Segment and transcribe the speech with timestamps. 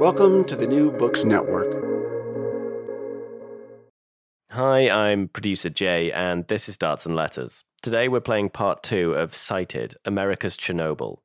[0.00, 1.68] Welcome to the New Books Network.
[4.48, 7.64] Hi, I'm producer Jay, and this is Darts and Letters.
[7.82, 11.18] Today we're playing part two of Cited America's Chernobyl.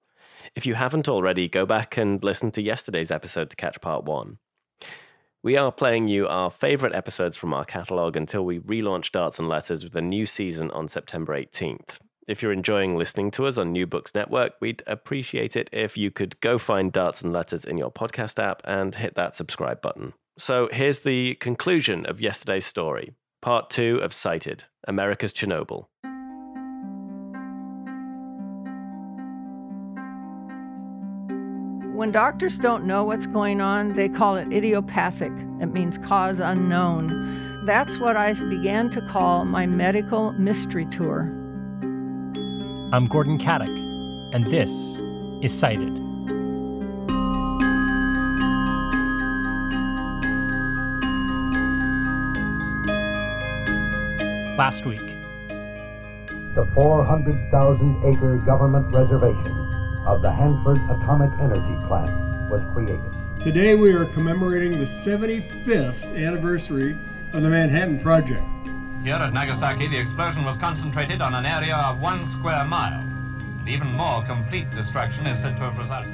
[0.58, 4.40] If you haven't already, go back and listen to yesterday's episode to catch part one.
[5.42, 9.48] We are playing you our favourite episodes from our catalogue until we relaunch Darts and
[9.48, 12.00] Letters with a new season on September 18th.
[12.28, 16.10] If you're enjoying listening to us on New Books Network, we'd appreciate it if you
[16.10, 20.14] could go find Darts and Letters in your podcast app and hit that subscribe button.
[20.40, 25.86] So here's the conclusion of yesterday's story, part two of Cited America's Chernobyl.
[31.96, 35.32] When doctors don't know what's going on, they call it idiopathic.
[35.62, 37.64] It means cause unknown.
[37.68, 41.45] That's what I began to call my medical mystery tour.
[42.92, 43.76] I'm Gordon Katic,
[44.32, 45.02] and this
[45.42, 45.98] is Cited.
[54.56, 55.00] Last week,
[56.54, 59.58] the 400,000 acre government reservation
[60.06, 63.02] of the Hanford Atomic Energy Plant was created.
[63.44, 66.96] Today we are commemorating the 75th anniversary
[67.34, 68.44] of the Manhattan Project.
[69.06, 73.02] Here at Nagasaki, the explosion was concentrated on an area of one square mile.
[73.02, 76.12] And even more complete destruction is said to have resulted.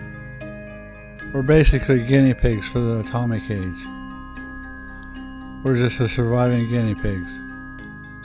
[1.33, 3.87] We're basically guinea pigs for the atomic age.
[5.63, 7.33] We're just the surviving guinea pigs.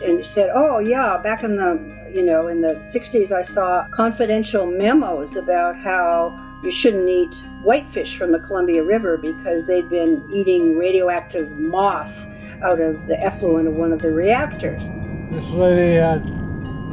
[0.02, 3.86] And he said, "Oh yeah, back in the you know in the '60s, I saw
[3.92, 10.28] confidential memos about how you shouldn't eat whitefish from the Columbia River because they'd been
[10.28, 12.26] eating radioactive moss
[12.62, 14.90] out of the effluent of one of the reactors."
[15.30, 16.24] This lady had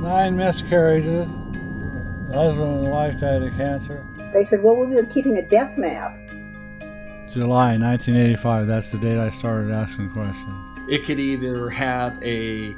[0.01, 1.27] nine miscarriages.
[2.29, 4.03] The husband and wife died of cancer.
[4.33, 6.17] They said, "Well, we've been keeping a death map."
[7.29, 8.67] July 1985.
[8.67, 10.53] That's the date I started asking questions.
[10.89, 12.75] It could either have a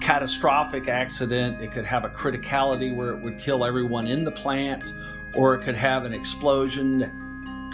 [0.00, 4.92] catastrophic accident, it could have a criticality where it would kill everyone in the plant,
[5.34, 7.12] or it could have an explosion that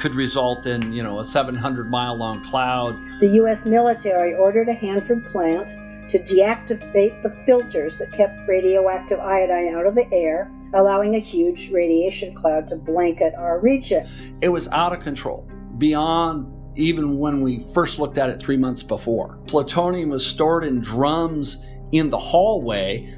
[0.01, 2.97] could result in, you know, a 700 mile long cloud.
[3.21, 3.67] The U.S.
[3.67, 5.69] military ordered a Hanford plant
[6.11, 11.71] to deactivate the filters that kept radioactive iodine out of the air, allowing a huge
[11.71, 14.09] radiation cloud to blanket our region.
[14.41, 18.83] It was out of control, beyond even when we first looked at it three months
[18.83, 19.39] before.
[19.47, 21.59] Plutonium was stored in drums
[21.93, 23.15] in the hallway.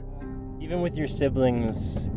[0.61, 2.11] even with your siblings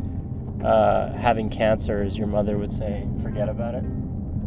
[0.64, 3.84] uh, having cancer, as your mother would say, forget about it.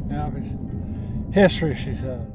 [0.09, 2.31] But history, she said.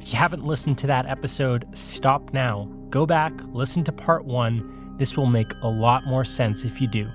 [0.00, 2.68] If you haven't listened to that episode, stop now.
[2.90, 4.94] Go back, listen to part one.
[4.98, 7.10] This will make a lot more sense if you do.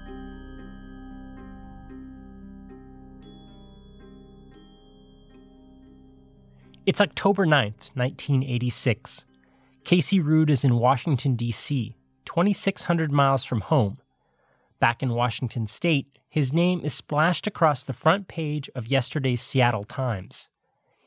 [6.86, 9.26] It's October 9th, 1986.
[9.84, 11.96] Casey Ruud is in Washington, D.C.,
[12.26, 14.00] 2,600 miles from home.
[14.80, 19.84] Back in Washington state, his name is splashed across the front page of yesterday's Seattle
[19.84, 20.48] Times.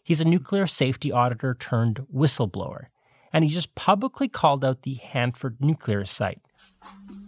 [0.02, 2.88] He's a nuclear safety auditor turned whistleblower,
[3.32, 6.42] and he just publicly called out the Hanford nuclear site.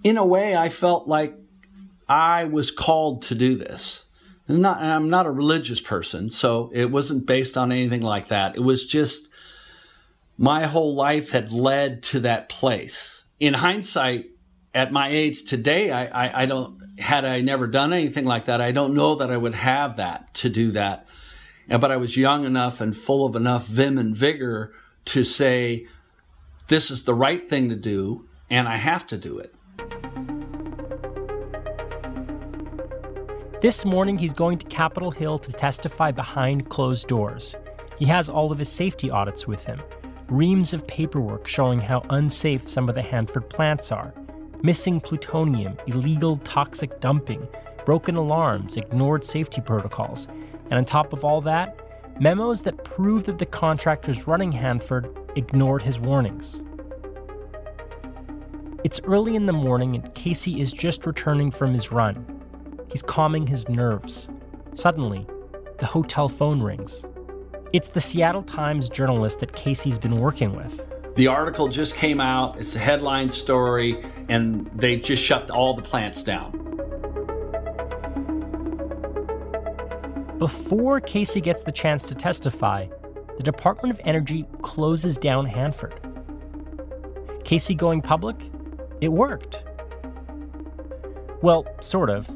[0.04, 1.38] In a way, I felt like
[2.06, 4.04] I was called to do this.
[4.46, 8.56] And not, I'm not a religious person, so it wasn't based on anything like that.
[8.56, 9.31] It was just
[10.37, 13.25] my whole life had led to that place.
[13.40, 14.26] In hindsight,
[14.75, 18.60] at my age today, I, I, I don't, had I never done anything like that,
[18.60, 21.06] I don't know that I would have that to do that.
[21.69, 24.72] But I was young enough and full of enough vim and vigor
[25.06, 25.87] to say,
[26.69, 29.52] this is the right thing to do, and I have to do it.
[33.60, 37.54] This morning, he's going to Capitol Hill to testify behind closed doors.
[37.98, 39.82] He has all of his safety audits with him,
[40.28, 44.12] reams of paperwork showing how unsafe some of the Hanford plants are,
[44.67, 47.47] missing plutonium, illegal toxic dumping,
[47.85, 50.27] broken alarms, ignored safety protocols,
[50.71, 51.79] and on top of all that,
[52.21, 56.61] memos that prove that the contractors running Hanford ignored his warnings.
[58.83, 62.27] It's early in the morning and Casey is just returning from his run.
[62.91, 64.27] He's calming his nerves.
[64.75, 65.29] Suddenly,
[65.79, 67.05] the hotel phone rings.
[67.73, 70.85] It's the Seattle Times journalist that Casey's been working with.
[71.17, 75.81] The article just came out, it's a headline story, and they just shut all the
[75.81, 76.53] plants down.
[80.39, 82.87] Before Casey gets the chance to testify,
[83.39, 85.99] the Department of Energy closes down Hanford.
[87.45, 88.37] Casey going public?
[89.01, 89.65] It worked.
[91.41, 92.29] Well, sort of.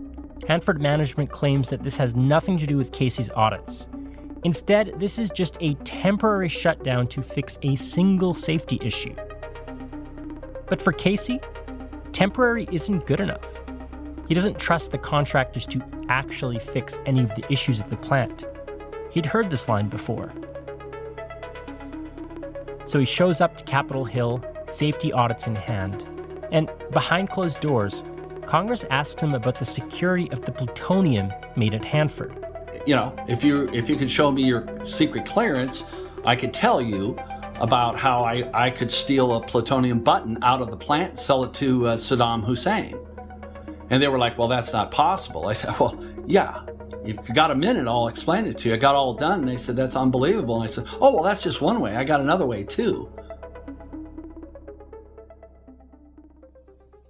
[0.48, 3.88] Hanford management claims that this has nothing to do with Casey's audits.
[4.42, 9.14] Instead, this is just a temporary shutdown to fix a single safety issue.
[10.66, 11.40] But for Casey,
[12.12, 13.44] temporary isn't good enough.
[14.28, 18.46] He doesn't trust the contractors to actually fix any of the issues at the plant.
[19.10, 20.32] He'd heard this line before.
[22.86, 26.06] So he shows up to Capitol Hill, safety audits in hand,
[26.50, 28.02] and behind closed doors,
[28.46, 32.49] Congress asks him about the security of the plutonium made at Hanford
[32.86, 35.84] you know, if you if you could show me your secret clearance,
[36.24, 37.16] I could tell you
[37.60, 41.52] about how I, I could steal a plutonium button out of the plant sell it
[41.54, 42.96] to uh, Saddam Hussein.
[43.90, 45.48] And they were like, well, that's not possible.
[45.48, 46.62] I said, well, yeah,
[47.04, 48.74] if you got a minute, I'll explain it to you.
[48.74, 49.40] I got all done.
[49.40, 50.56] And they said, that's unbelievable.
[50.56, 51.96] And I said, oh, well, that's just one way.
[51.96, 53.12] I got another way too.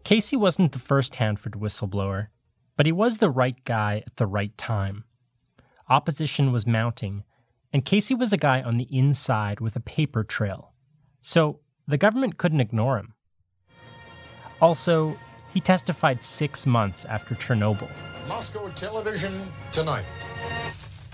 [0.04, 2.28] Casey wasn't the first Hanford whistleblower,
[2.76, 5.04] but he was the right guy at the right time
[5.89, 7.23] Opposition was mounting,
[7.71, 10.73] and Casey was a guy on the inside with a paper trail.
[11.21, 13.13] So the government couldn't ignore him.
[14.61, 15.17] Also,
[15.53, 17.89] he testified six months after Chernobyl.
[18.27, 20.05] Moscow television tonight.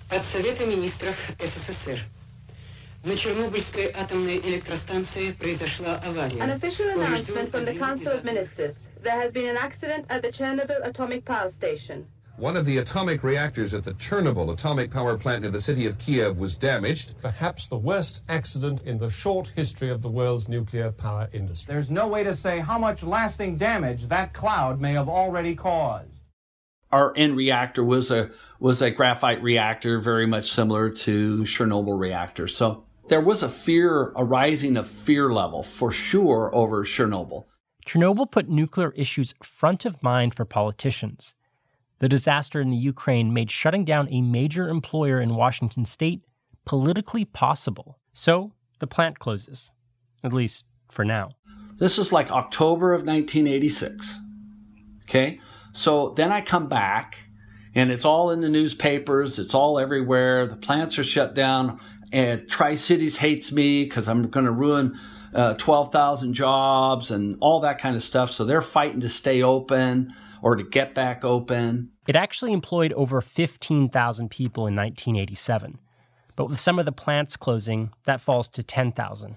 [0.10, 2.00] От Совета министров СССР.
[3.04, 6.40] На Чернобыльской атомной электростанции произошла авария.
[6.42, 8.88] An official announcement from the Council of Ministers.
[9.02, 12.06] There has been an accident at the Chernobyl atomic power station.
[12.39, 15.99] One of the atomic reactors at the Chernobyl atomic power plant near the city of
[15.99, 17.15] Kiev was damaged.
[17.23, 21.73] Perhaps the worst accident in the short history of the world's nuclear power industry.
[21.73, 26.11] There's no way to say how much lasting damage that cloud may have already caused.
[26.93, 28.31] Our end reactor was a
[28.61, 32.49] was a graphite reactor, very much similar to Chernobyl reactor.
[32.49, 37.45] So there was a fear, a rising of fear level for sure over Chernobyl.
[37.87, 41.36] Chernobyl put nuclear issues front of mind for politicians.
[41.99, 46.23] The disaster in the Ukraine made shutting down a major employer in Washington state
[46.65, 47.99] politically possible.
[48.13, 49.73] So the plant closes,
[50.23, 51.31] at least for now.
[51.79, 54.21] This is like October of 1986.
[55.05, 55.41] Okay?
[55.73, 57.31] So then I come back
[57.75, 60.47] and it's all in the newspapers, it's all everywhere.
[60.47, 61.81] The plants are shut down
[62.13, 64.99] and Tri Cities hates me because I'm going to ruin
[65.35, 68.31] uh, 12,000 jobs and all that kind of stuff.
[68.31, 71.91] So they're fighting to stay open or to get back open.
[72.07, 75.79] It actually employed over 15,000 people in 1987.
[76.37, 79.37] But with some of the plants closing, that falls to 10,000.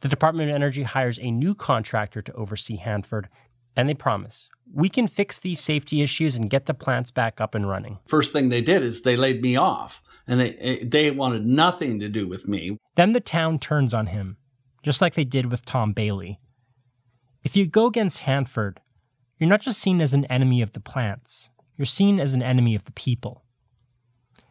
[0.00, 3.28] The Department of Energy hires a new contractor to oversee Hanford,
[3.74, 7.54] and they promise we can fix these safety issues and get the plants back up
[7.54, 7.98] and running.
[8.06, 12.00] First thing they did is they laid me off, and they eh, they wanted nothing
[12.00, 12.78] to do with me.
[12.96, 14.36] Then the town turns on him,
[14.82, 16.38] just like they did with Tom Bailey.
[17.42, 18.80] If you go against Hanford,
[19.38, 22.74] you're not just seen as an enemy of the plants, you're seen as an enemy
[22.74, 23.42] of the people.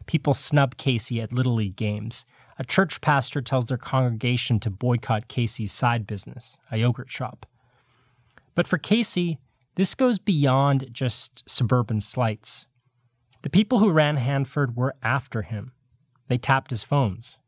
[0.06, 2.24] People snub Casey at Little League games.
[2.58, 7.44] A church pastor tells their congregation to boycott Casey's side business, a yogurt shop.
[8.54, 9.38] But for Casey,
[9.74, 12.66] this goes beyond just suburban slights.
[13.42, 15.72] The people who ran Hanford were after him.
[16.26, 17.38] They tapped his phones.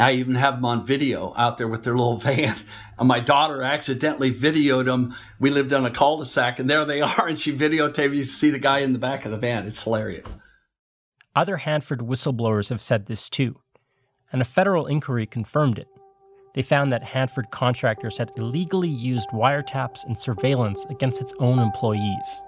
[0.00, 2.56] I even have them on video out there with their little van.
[2.98, 5.14] And my daughter accidentally videoed them.
[5.38, 7.28] We lived on a cul-de-sac and there they are.
[7.28, 8.14] And she videotaped.
[8.14, 9.66] You see the guy in the back of the van.
[9.66, 10.36] It's hilarious.
[11.36, 13.60] Other Hanford whistleblowers have said this too,
[14.32, 15.86] and a federal inquiry confirmed it.
[16.54, 22.42] They found that Hanford contractors had illegally used wiretaps and surveillance against its own employees.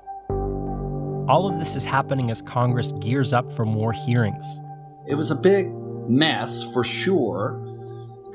[1.28, 4.60] All of this is happening as Congress gears up for more hearings.
[5.06, 5.70] It was a big
[6.08, 7.68] mess for sure.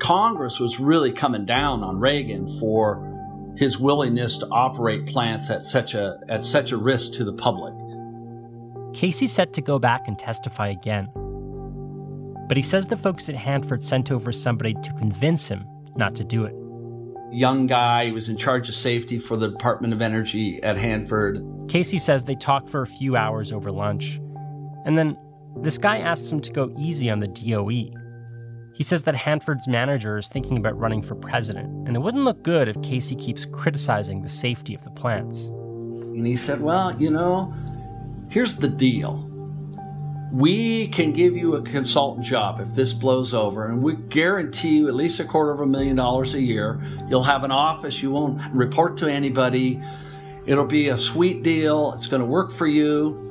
[0.00, 3.04] Congress was really coming down on Reagan for
[3.56, 7.74] his willingness to operate plants at such a at such a risk to the public.
[8.94, 11.08] Casey set to go back and testify again.
[12.48, 16.24] But he says the folks at Hanford sent over somebody to convince him not to
[16.24, 16.54] do it.
[17.30, 21.44] Young guy he was in charge of safety for the Department of Energy at Hanford.
[21.68, 24.18] Casey says they talked for a few hours over lunch.
[24.86, 25.18] And then
[25.62, 27.90] this guy asks him to go easy on the DOE.
[28.74, 32.44] He says that Hanford's manager is thinking about running for president, and it wouldn't look
[32.44, 35.46] good if Casey keeps criticizing the safety of the plants.
[35.46, 37.52] And he said, Well, you know,
[38.30, 39.24] here's the deal.
[40.30, 44.88] We can give you a consultant job if this blows over, and we guarantee you
[44.88, 46.80] at least a quarter of a million dollars a year.
[47.08, 49.82] You'll have an office, you won't report to anybody.
[50.46, 53.27] It'll be a sweet deal, it's going to work for you.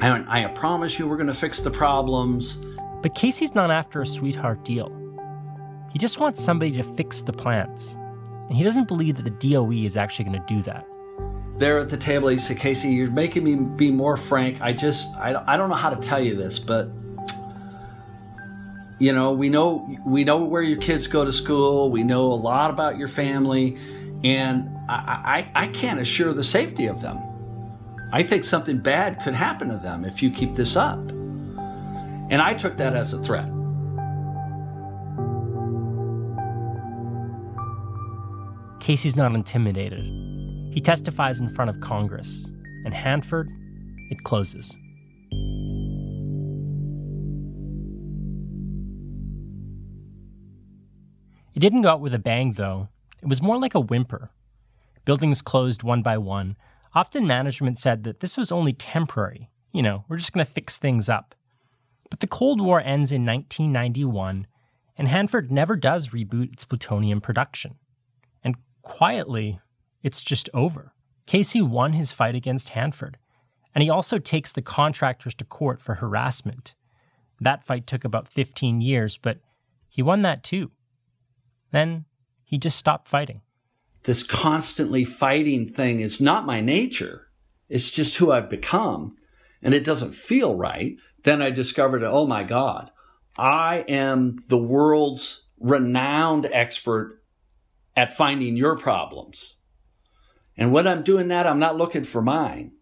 [0.00, 2.58] And I promise you, we're going to fix the problems.
[3.02, 4.92] But Casey's not after a sweetheart deal.
[5.92, 7.96] He just wants somebody to fix the plants.
[8.48, 10.86] And he doesn't believe that the DOE is actually going to do that.
[11.58, 14.60] There at the table, he said, Casey, you're making me be more frank.
[14.60, 16.88] I just, I, I don't know how to tell you this, but
[19.00, 21.90] you know, we know we know where your kids go to school.
[21.90, 23.76] We know a lot about your family,
[24.24, 27.18] and I, I, I can't assure the safety of them.
[28.10, 30.98] I think something bad could happen to them if you keep this up.
[32.30, 33.50] And I took that as a threat.
[38.80, 40.04] Casey's not intimidated.
[40.72, 42.50] He testifies in front of Congress,
[42.84, 43.50] and Hanford,
[44.10, 44.76] it closes.
[51.54, 52.88] It didn't go out with a bang, though.
[53.22, 54.30] It was more like a whimper.
[55.04, 56.56] Buildings closed one by one,
[56.94, 59.50] Often management said that this was only temporary.
[59.72, 61.34] You know, we're just going to fix things up.
[62.10, 64.46] But the Cold War ends in 1991,
[64.96, 67.76] and Hanford never does reboot its plutonium production.
[68.42, 69.60] And quietly,
[70.02, 70.92] it's just over.
[71.26, 73.18] Casey won his fight against Hanford,
[73.74, 76.74] and he also takes the contractors to court for harassment.
[77.40, 79.38] That fight took about 15 years, but
[79.88, 80.70] he won that too.
[81.70, 82.06] Then
[82.42, 83.42] he just stopped fighting
[84.04, 87.28] this constantly fighting thing is not my nature.
[87.68, 89.16] It's just who I've become.
[89.62, 90.96] And it doesn't feel right.
[91.24, 92.90] Then I discovered, oh my God,
[93.36, 97.22] I am the world's renowned expert
[97.96, 99.56] at finding your problems.
[100.56, 102.72] And when I'm doing that, I'm not looking for mine.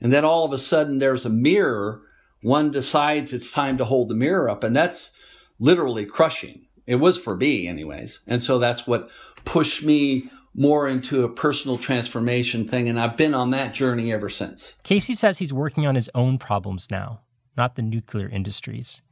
[0.00, 2.02] And then all of a sudden there's a mirror.
[2.42, 4.64] One decides it's time to hold the mirror up.
[4.64, 5.10] And that's
[5.58, 6.66] literally crushing.
[6.86, 8.20] It was for me, anyways.
[8.26, 9.10] And so that's what
[9.44, 12.88] pushed me more into a personal transformation thing.
[12.88, 14.76] And I've been on that journey ever since.
[14.84, 17.20] Casey says he's working on his own problems now,
[17.56, 19.02] not the nuclear industries.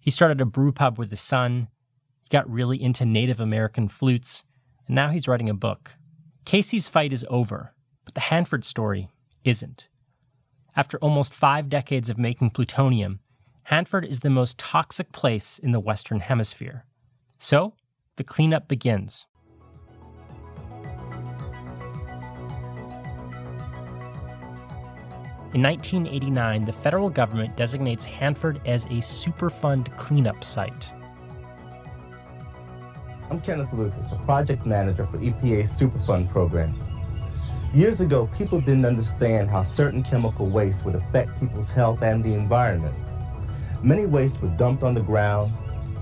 [0.00, 1.68] He started a brew pub with his son.
[2.22, 4.44] He got really into Native American flutes.
[4.86, 5.92] And now he's writing a book.
[6.44, 9.08] Casey's fight is over, but the Hanford story
[9.44, 9.88] isn't.
[10.76, 13.20] After almost five decades of making plutonium,
[13.64, 16.84] Hanford is the most toxic place in the Western Hemisphere.
[17.38, 17.74] So,
[18.16, 19.26] the cleanup begins.
[25.54, 30.90] In 1989, the federal government designates Hanford as a Superfund cleanup site.
[33.30, 36.74] I'm Kenneth Lucas, a project manager for EPA's Superfund program.
[37.72, 42.34] Years ago, people didn't understand how certain chemical waste would affect people's health and the
[42.34, 42.96] environment.
[43.80, 45.52] Many wastes were dumped on the ground,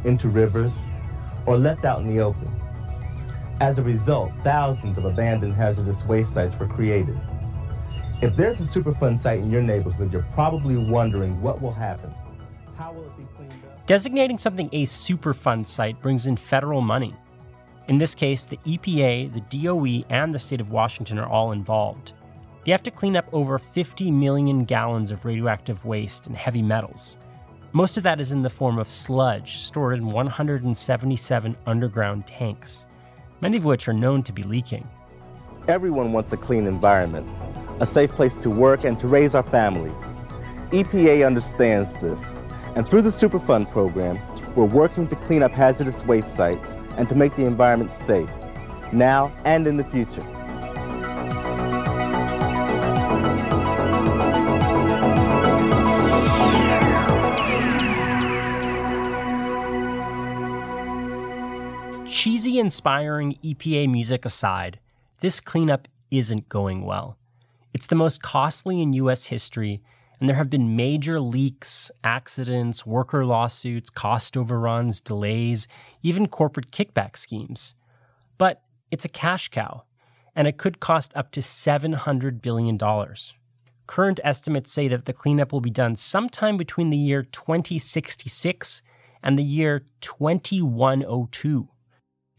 [0.04, 0.87] into rivers,
[1.44, 2.50] or left out in the open.
[3.61, 7.21] As a result, thousands of abandoned hazardous waste sites were created.
[8.23, 12.14] If there's a Superfund site in your neighborhood, you're probably wondering what will happen.
[12.79, 13.85] How will it be cleaned up?
[13.88, 17.17] Designating something a Superfund site brings in federal money.
[17.88, 22.12] In this case, the EPA, the DOE, and the state of Washington are all involved.
[22.64, 27.19] They have to clean up over 50 million gallons of radioactive waste and heavy metals.
[27.73, 32.87] Most of that is in the form of sludge stored in 177 underground tanks,
[33.41, 34.87] many of which are known to be leaking.
[35.67, 37.26] Everyone wants a clean environment,
[37.83, 39.99] a safe place to work and to raise our families.
[40.71, 42.23] EPA understands this,
[42.77, 44.21] and through the Superfund program,
[44.55, 48.29] We're working to clean up hazardous waste sites and to make the environment safe,
[48.93, 50.23] now and in the future.
[62.07, 64.79] Cheesy, inspiring EPA music aside,
[65.21, 67.17] this cleanup isn't going well.
[67.73, 69.26] It's the most costly in U.S.
[69.26, 69.83] history,
[70.21, 75.67] and there have been major leaks, accidents, worker lawsuits, cost overruns, delays,
[76.02, 77.75] even corporate kickback schemes.
[78.38, 79.85] But it's a cash cow,
[80.37, 82.79] and it could cost up to $700 billion.
[83.87, 88.83] Current estimates say that the cleanup will be done sometime between the year 2066
[89.23, 91.69] and the year 2102.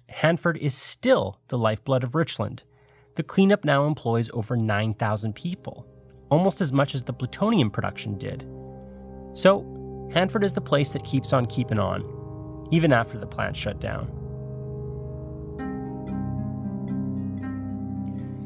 [0.10, 2.64] Hanford is still the lifeblood of Richland.
[3.16, 5.86] The cleanup now employs over 9,000 people,
[6.30, 8.48] almost as much as the plutonium production did.
[9.34, 9.64] So,
[10.12, 14.08] Hanford is the place that keeps on keeping on, even after the plant shut down.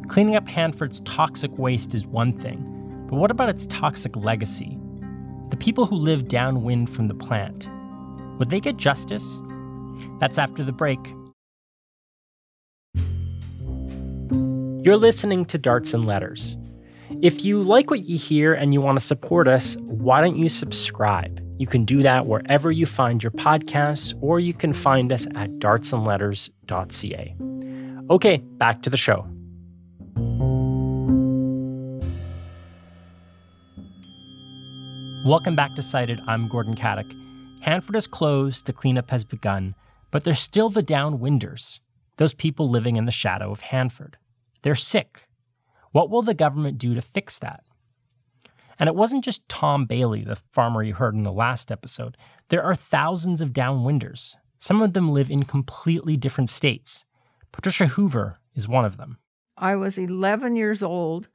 [0.10, 4.78] Cleaning up Hanford's toxic waste is one thing, but what about its toxic legacy?
[5.50, 7.70] The people who live downwind from the plant,
[8.38, 9.42] would they get justice?
[10.20, 11.14] That's after the break.
[14.88, 16.56] You're listening to Darts and Letters.
[17.22, 20.48] If you like what you hear and you want to support us, why don't you
[20.48, 21.42] subscribe?
[21.58, 25.50] You can do that wherever you find your podcasts, or you can find us at
[25.60, 27.36] dartsandletters.ca.
[28.10, 29.28] Okay, back to the show.
[35.26, 36.22] Welcome back to Cited.
[36.28, 37.14] I'm Gordon Katic.
[37.60, 39.76] Hanford is closed, the cleanup has begun,
[40.12, 41.82] but there's still the downwinders,
[42.16, 44.16] those people living in the shadow of Hanford.
[44.68, 45.30] They're sick.
[45.94, 47.64] What will the government do to fix that?
[48.78, 52.18] And it wasn't just Tom Bailey, the farmer you heard in the last episode.
[52.50, 54.36] There are thousands of downwinders.
[54.58, 57.06] Some of them live in completely different states.
[57.54, 59.20] Patricia Hoover is one of them.
[59.56, 61.30] I was 11 years old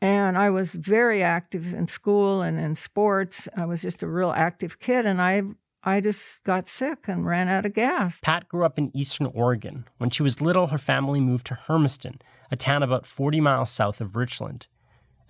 [0.00, 3.48] and I was very active in school and in sports.
[3.56, 5.42] I was just a real active kid and I
[5.82, 8.18] I just got sick and ran out of gas.
[8.20, 9.86] Pat grew up in eastern Oregon.
[9.96, 14.02] When she was little, her family moved to Hermiston, a town about 40 miles south
[14.02, 14.66] of Richland.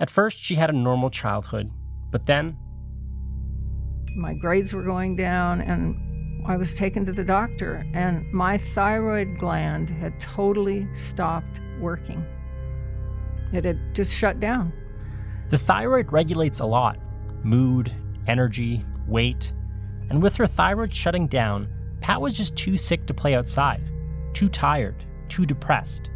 [0.00, 1.70] At first, she had a normal childhood,
[2.10, 2.56] but then.
[4.16, 9.38] My grades were going down, and I was taken to the doctor, and my thyroid
[9.38, 12.24] gland had totally stopped working.
[13.52, 14.72] It had just shut down.
[15.50, 16.98] The thyroid regulates a lot
[17.44, 17.94] mood,
[18.26, 19.52] energy, weight
[20.10, 21.68] and with her thyroid shutting down,
[22.00, 23.90] Pat was just too sick to play outside,
[24.34, 26.10] too tired, too depressed.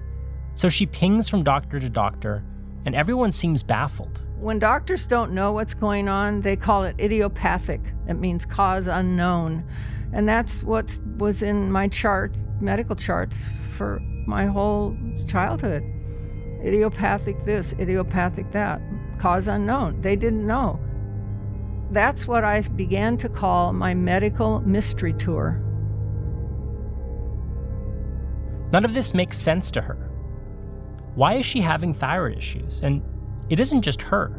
[0.54, 2.44] So she pings from doctor to doctor,
[2.84, 4.20] and everyone seems baffled.
[4.38, 7.80] When doctors don't know what's going on, they call it idiopathic.
[8.08, 9.64] It means cause unknown.
[10.12, 13.38] And that's what was in my chart, medical charts
[13.76, 15.82] for my whole childhood.
[16.64, 18.80] Idiopathic this, idiopathic that,
[19.18, 20.00] cause unknown.
[20.02, 20.78] They didn't know.
[21.94, 25.60] That's what I began to call my medical mystery tour.
[28.72, 30.10] None of this makes sense to her.
[31.14, 32.80] Why is she having thyroid issues?
[32.80, 33.00] And
[33.48, 34.36] it isn't just her.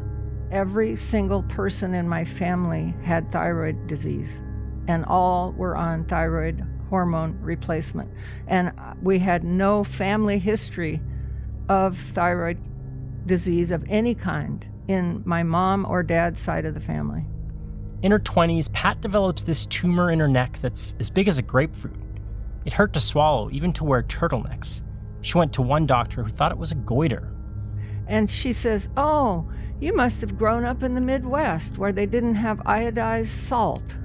[0.50, 4.42] Every single person in my family had thyroid disease,
[4.86, 8.10] and all were on thyroid hormone replacement.
[8.48, 11.00] And we had no family history
[11.70, 12.58] of thyroid
[13.24, 17.24] disease of any kind in my mom or dad's side of the family.
[18.02, 21.42] In her 20s, Pat develops this tumor in her neck that's as big as a
[21.42, 21.96] grapefruit.
[22.64, 24.82] It hurt to swallow, even to wear turtlenecks.
[25.22, 27.32] She went to one doctor who thought it was a goiter.
[28.06, 32.34] And she says, Oh, you must have grown up in the Midwest where they didn't
[32.34, 33.96] have iodized salt.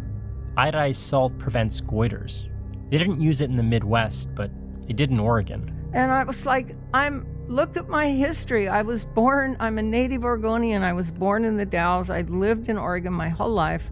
[0.57, 2.49] Iodized salt prevents goiters.
[2.89, 4.51] They didn't use it in the Midwest, but
[4.87, 5.73] they did in Oregon.
[5.93, 8.67] And I was like, I'm look at my history.
[8.67, 10.83] I was born, I'm a native Oregonian.
[10.83, 12.09] I was born in the Dalles.
[12.09, 13.89] I'd lived in Oregon my whole life.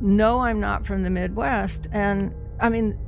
[0.00, 1.88] No, I'm not from the Midwest.
[1.92, 2.98] And I mean,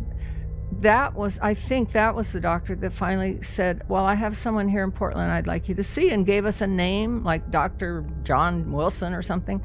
[0.80, 4.68] that was, I think that was the doctor that finally said, Well, I have someone
[4.68, 8.06] here in Portland I'd like you to see, and gave us a name like Dr.
[8.22, 9.62] John Wilson or something.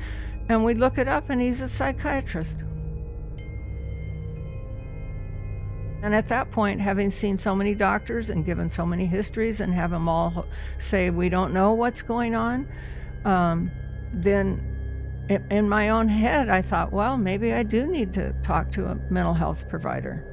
[0.49, 2.63] And we look it up, and he's a psychiatrist.
[6.01, 9.73] And at that point, having seen so many doctors and given so many histories and
[9.73, 10.45] have them all
[10.77, 12.67] say, we don't know what's going on,
[13.25, 13.71] um,
[14.13, 14.75] then
[15.49, 18.95] in my own head, I thought, well, maybe I do need to talk to a
[19.09, 20.31] mental health provider.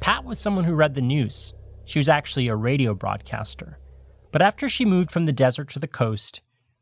[0.00, 1.52] Pat was someone who read the news.
[1.84, 3.78] She was actually a radio broadcaster.
[4.32, 6.40] But after she moved from the desert to the coast,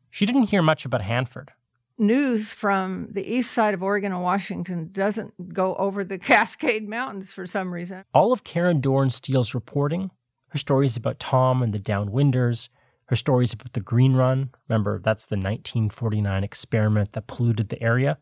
[0.09, 1.51] she didn't hear much about Hanford.
[1.97, 7.31] News from the east side of Oregon and Washington doesn't go over the Cascade Mountains
[7.31, 8.03] for some reason.
[8.13, 10.11] All of Karen Dorn Steele's reporting,
[10.49, 12.69] her stories about Tom and the Downwinders,
[13.07, 18.17] her stories about the Green Run, remember that's the 1949 experiment that polluted the area.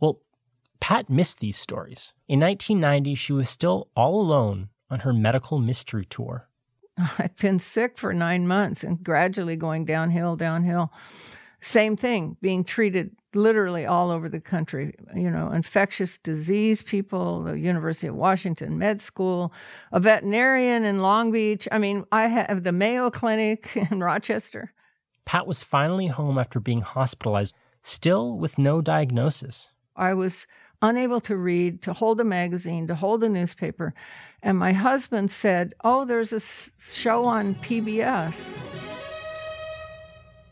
[0.00, 0.20] Well,
[0.80, 2.12] Pat missed these stories.
[2.28, 6.48] In 1990, she was still all alone on her medical mystery tour.
[7.18, 10.92] I'd been sick for nine months and gradually going downhill, downhill.
[11.60, 14.94] Same thing, being treated literally all over the country.
[15.14, 19.52] You know, infectious disease people, the University of Washington Med School,
[19.92, 21.68] a veterinarian in Long Beach.
[21.70, 24.72] I mean, I have the Mayo Clinic in Rochester.
[25.24, 29.70] Pat was finally home after being hospitalized, still with no diagnosis.
[29.94, 30.46] I was
[30.82, 33.94] unable to read, to hold a magazine, to hold a newspaper.
[34.42, 36.40] And my husband said, Oh, there's a
[36.80, 38.34] show on PBS.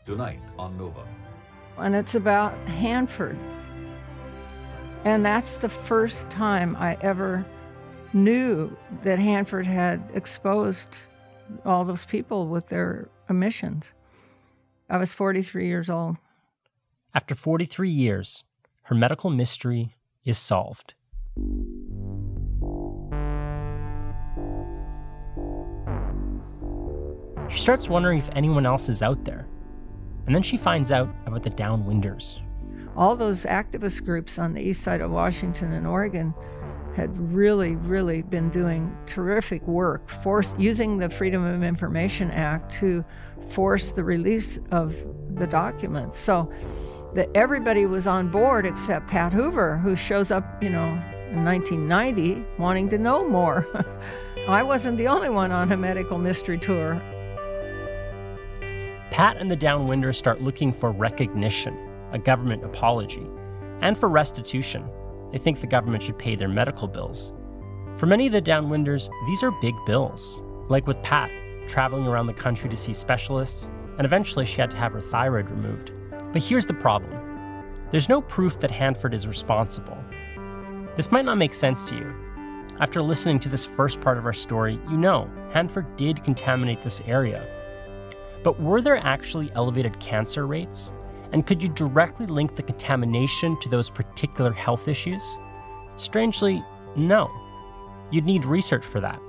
[0.05, 1.05] Tonight on Nova.
[1.77, 3.37] And it's about Hanford.
[5.03, 7.45] And that's the first time I ever
[8.13, 10.87] knew that Hanford had exposed
[11.65, 13.85] all those people with their emissions.
[14.89, 16.17] I was 43 years old.
[17.13, 18.43] After 43 years,
[18.83, 20.93] her medical mystery is solved.
[27.49, 29.47] She starts wondering if anyone else is out there.
[30.25, 32.39] And then she finds out about the downwinders.
[32.95, 36.33] All those activist groups on the east side of Washington and Oregon
[36.95, 43.03] had really, really been doing terrific work, force, using the Freedom of Information Act to
[43.49, 44.95] force the release of
[45.35, 46.19] the documents.
[46.19, 46.51] So
[47.13, 50.89] that everybody was on board except Pat Hoover, who shows up, you know,
[51.31, 53.67] in 1990 wanting to know more.
[54.47, 57.01] I wasn't the only one on a medical mystery tour.
[59.11, 61.77] Pat and the Downwinders start looking for recognition,
[62.11, 63.27] a government apology,
[63.81, 64.89] and for restitution.
[65.31, 67.33] They think the government should pay their medical bills.
[67.97, 71.29] For many of the Downwinders, these are big bills, like with Pat,
[71.67, 75.49] traveling around the country to see specialists, and eventually she had to have her thyroid
[75.49, 75.91] removed.
[76.31, 77.17] But here's the problem
[77.91, 79.97] there's no proof that Hanford is responsible.
[80.95, 82.15] This might not make sense to you.
[82.79, 87.01] After listening to this first part of our story, you know Hanford did contaminate this
[87.05, 87.45] area.
[88.43, 90.93] But were there actually elevated cancer rates?
[91.31, 95.37] And could you directly link the contamination to those particular health issues?
[95.97, 96.63] Strangely,
[96.95, 97.29] no.
[98.09, 99.19] You'd need research for that.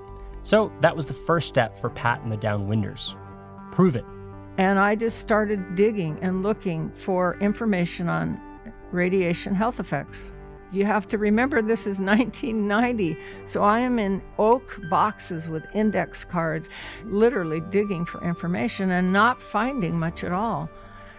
[0.42, 3.14] So that was the first step for Pat and the Downwinders.
[3.72, 4.04] Prove it.
[4.58, 8.40] And I just started digging and looking for information on
[8.90, 10.32] radiation health effects.
[10.70, 13.16] You have to remember this is 1990.
[13.46, 16.68] So I am in oak boxes with index cards,
[17.04, 20.68] literally digging for information and not finding much at all,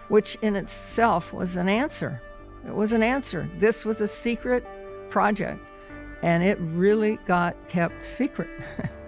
[0.08, 2.20] which in itself was an answer.
[2.66, 3.48] It was an answer.
[3.58, 4.64] This was a secret
[5.10, 5.60] project,
[6.22, 8.48] and it really got kept secret.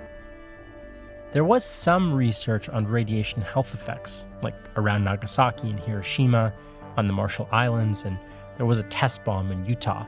[1.32, 6.52] There was some research on radiation health effects, like around Nagasaki and Hiroshima,
[6.96, 8.18] on the Marshall Islands, and
[8.56, 10.06] there was a test bomb in Utah.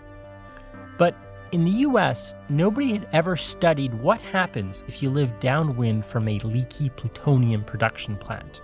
[0.96, 1.14] But
[1.52, 6.38] in the US, nobody had ever studied what happens if you live downwind from a
[6.40, 8.60] leaky plutonium production plant.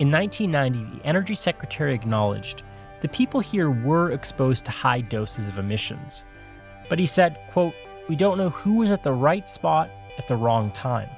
[0.00, 2.62] In 1990, the Energy Secretary acknowledged
[3.00, 6.24] the people here were exposed to high doses of emissions.
[6.88, 7.74] But he said, quote,
[8.08, 11.08] we don't know who was at the right spot at the wrong time.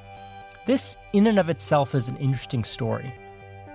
[0.67, 3.15] This, in and of itself, is an interesting story.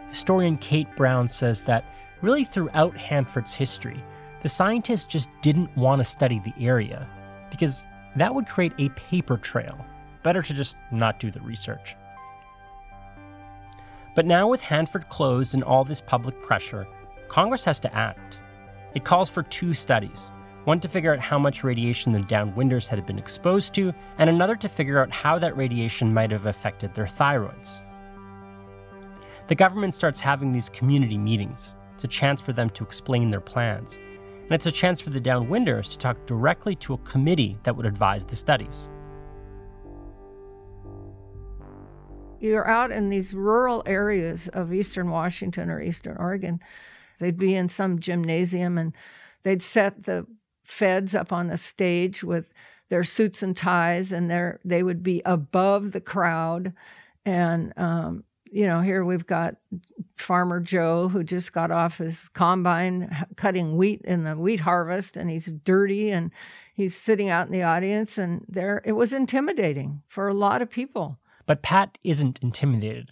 [0.09, 1.85] Historian Kate Brown says that
[2.21, 4.03] really throughout Hanford's history,
[4.41, 7.07] the scientists just didn't want to study the area
[7.49, 9.77] because that would create a paper trail.
[10.21, 11.95] Better to just not do the research.
[14.13, 16.85] But now, with Hanford closed and all this public pressure,
[17.29, 18.39] Congress has to act.
[18.93, 20.31] It calls for two studies
[20.65, 24.55] one to figure out how much radiation the downwinders had been exposed to, and another
[24.55, 27.81] to figure out how that radiation might have affected their thyroids.
[29.47, 31.75] The government starts having these community meetings.
[31.95, 35.21] It's a chance for them to explain their plans, and it's a chance for the
[35.21, 38.89] downwinders to talk directly to a committee that would advise the studies.
[42.39, 46.59] You're out in these rural areas of eastern Washington or eastern Oregon.
[47.19, 48.95] They'd be in some gymnasium and
[49.43, 50.25] they'd set the
[50.63, 52.45] feds up on the stage with
[52.89, 56.73] their suits and ties, and they they would be above the crowd.
[57.25, 59.55] And um, you know, here we've got
[60.17, 65.29] Farmer Joe who just got off his combine cutting wheat in the wheat harvest, and
[65.29, 66.31] he's dirty and
[66.73, 70.69] he's sitting out in the audience, and there it was intimidating for a lot of
[70.69, 71.17] people.
[71.45, 73.09] But Pat isn't intimidated.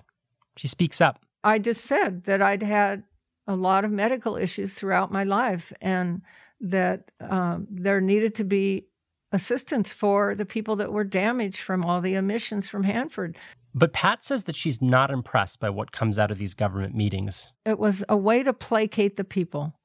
[0.57, 1.21] She speaks up.
[1.43, 3.03] I just said that I'd had
[3.47, 6.21] a lot of medical issues throughout my life and
[6.61, 8.85] that um, there needed to be
[9.31, 13.37] assistance for the people that were damaged from all the emissions from Hanford.
[13.73, 17.51] But Pat says that she's not impressed by what comes out of these government meetings.
[17.65, 19.75] It was a way to placate the people.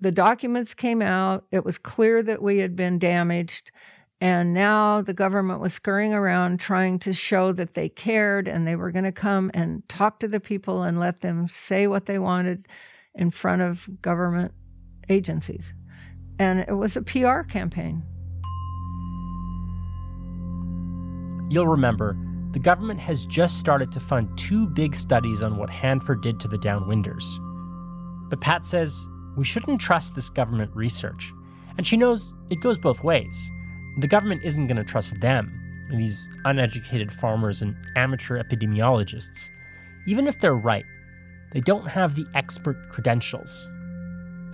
[0.00, 3.70] The documents came out, it was clear that we had been damaged.
[4.20, 8.76] And now the government was scurrying around trying to show that they cared and they
[8.76, 12.18] were going to come and talk to the people and let them say what they
[12.18, 12.66] wanted
[13.14, 14.54] in front of government
[15.10, 15.74] agencies.
[16.38, 18.02] And it was a PR campaign.
[21.50, 22.16] You'll remember,
[22.52, 26.48] the government has just started to fund two big studies on what Hanford did to
[26.48, 27.24] the downwinders.
[28.30, 31.32] But Pat says we shouldn't trust this government research.
[31.76, 33.50] And she knows it goes both ways.
[33.98, 39.50] The government isn't going to trust them, these uneducated farmers and amateur epidemiologists.
[40.06, 40.84] Even if they're right,
[41.52, 43.70] they don't have the expert credentials.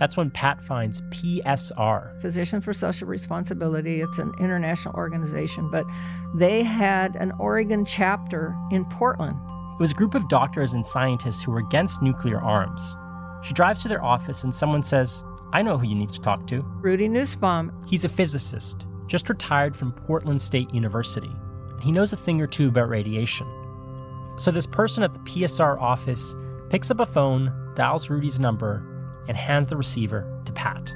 [0.01, 2.19] That's when Pat finds PSR.
[2.21, 4.01] Physicians for Social Responsibility.
[4.01, 5.85] It's an international organization, but
[6.33, 9.37] they had an Oregon chapter in Portland.
[9.75, 12.95] It was a group of doctors and scientists who were against nuclear arms.
[13.43, 16.47] She drives to their office and someone says, I know who you need to talk
[16.47, 16.61] to.
[16.81, 17.71] Rudy Nussbaum.
[17.87, 21.29] He's a physicist, just retired from Portland State University,
[21.69, 23.45] and he knows a thing or two about radiation.
[24.37, 26.33] So this person at the PSR office
[26.71, 28.83] picks up a phone, dials Rudy's number,
[29.27, 30.93] and hands the receiver to Pat.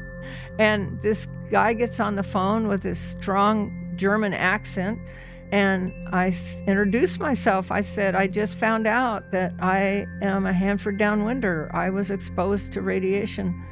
[0.60, 5.00] And this guy gets on the phone with his strong German accent.
[5.52, 6.36] And I
[6.68, 7.72] introduced myself.
[7.72, 11.74] I said, I just found out that I am a Hanford downwinder.
[11.74, 13.64] I was exposed to radiation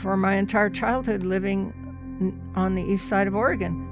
[0.00, 1.72] for my entire childhood living
[2.54, 3.82] on the east side of Oregon.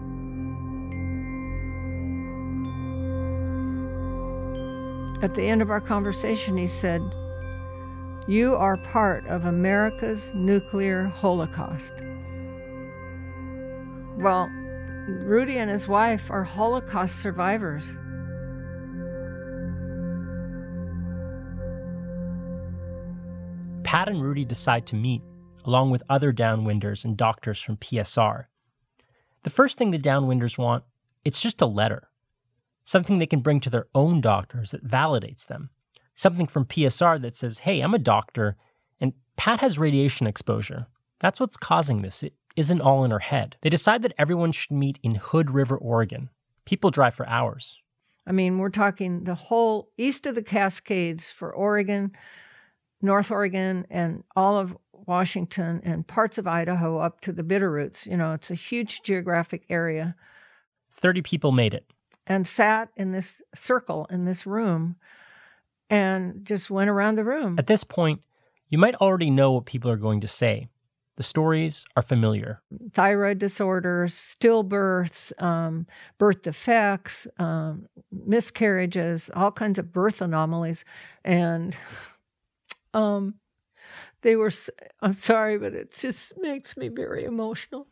[5.23, 7.01] At the end of our conversation, he said,
[8.27, 11.93] you are part of America's nuclear holocaust.
[14.17, 14.49] Well,
[15.07, 17.85] Rudy and his wife are Holocaust survivors.
[23.85, 25.23] Pat and Rudy decide to meet,
[25.67, 28.47] along with other downwinders and doctors from PSR.
[29.43, 30.85] The first thing the downwinders want,
[31.25, 32.09] it's just a letter.
[32.85, 35.69] Something they can bring to their own doctors that validates them
[36.15, 38.57] something from PSR that says, hey, I'm a doctor
[39.01, 40.87] and Pat has radiation exposure.
[41.21, 42.23] That's what's causing this.
[42.23, 43.57] It isn't all in her head.
[43.63, 46.31] They decide that everyone should meet in Hood River, Oregon.
[46.65, 47.81] People drive for hours.
[48.27, 52.13] I mean, we're talking the whole east of the Cascades for Oregon,
[53.03, 58.07] North Oregon, and all of Washington and parts of Idaho up to the Bitterroots.
[58.07, 60.15] You know, it's a huge geographic area.
[60.93, 61.85] 30 people made it.
[62.27, 64.97] And sat in this circle in this room
[65.95, 67.55] and just went around the room.
[67.57, 68.21] At this point,
[68.69, 70.67] you might already know what people are going to say.
[71.17, 72.61] The stories are familiar
[72.93, 75.87] thyroid disorders, stillbirths, um,
[76.19, 80.85] birth defects, um, miscarriages, all kinds of birth anomalies.
[81.25, 81.77] And
[82.95, 83.35] um,
[84.23, 84.51] they were,
[85.01, 87.87] I'm sorry, but it just makes me very emotional.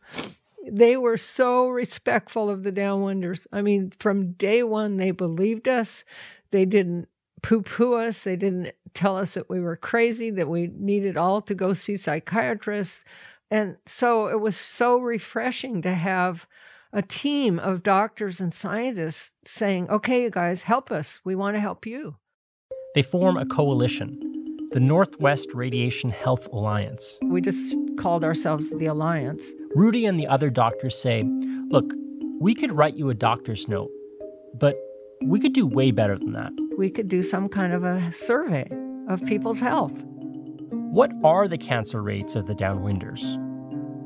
[0.69, 3.47] They were so respectful of the downwinders.
[3.53, 6.03] I mean, from day one, they believed us.
[6.51, 7.07] They didn't
[7.43, 8.23] poo poo us.
[8.23, 11.97] They didn't tell us that we were crazy, that we needed all to go see
[11.97, 13.03] psychiatrists.
[13.51, 16.47] And so it was so refreshing to have
[16.91, 21.19] a team of doctors and scientists saying, okay, you guys, help us.
[21.23, 22.15] We want to help you.
[22.95, 24.19] They form a coalition,
[24.71, 27.19] the Northwest Radiation Health Alliance.
[27.23, 29.43] We just called ourselves the Alliance.
[29.75, 31.23] Rudy and the other doctors say,
[31.69, 31.91] look,
[32.39, 33.89] we could write you a doctor's note,
[34.53, 34.75] but
[35.25, 36.51] we could do way better than that.
[36.77, 38.69] We could do some kind of a survey
[39.07, 40.03] of people's health.
[40.71, 43.39] What are the cancer rates of the downwinders?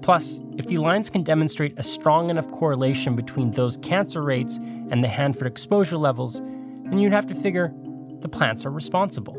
[0.02, 5.04] Plus, if the Alliance can demonstrate a strong enough correlation between those cancer rates and
[5.04, 7.74] the Hanford exposure levels, then you'd have to figure
[8.22, 9.38] the plants are responsible.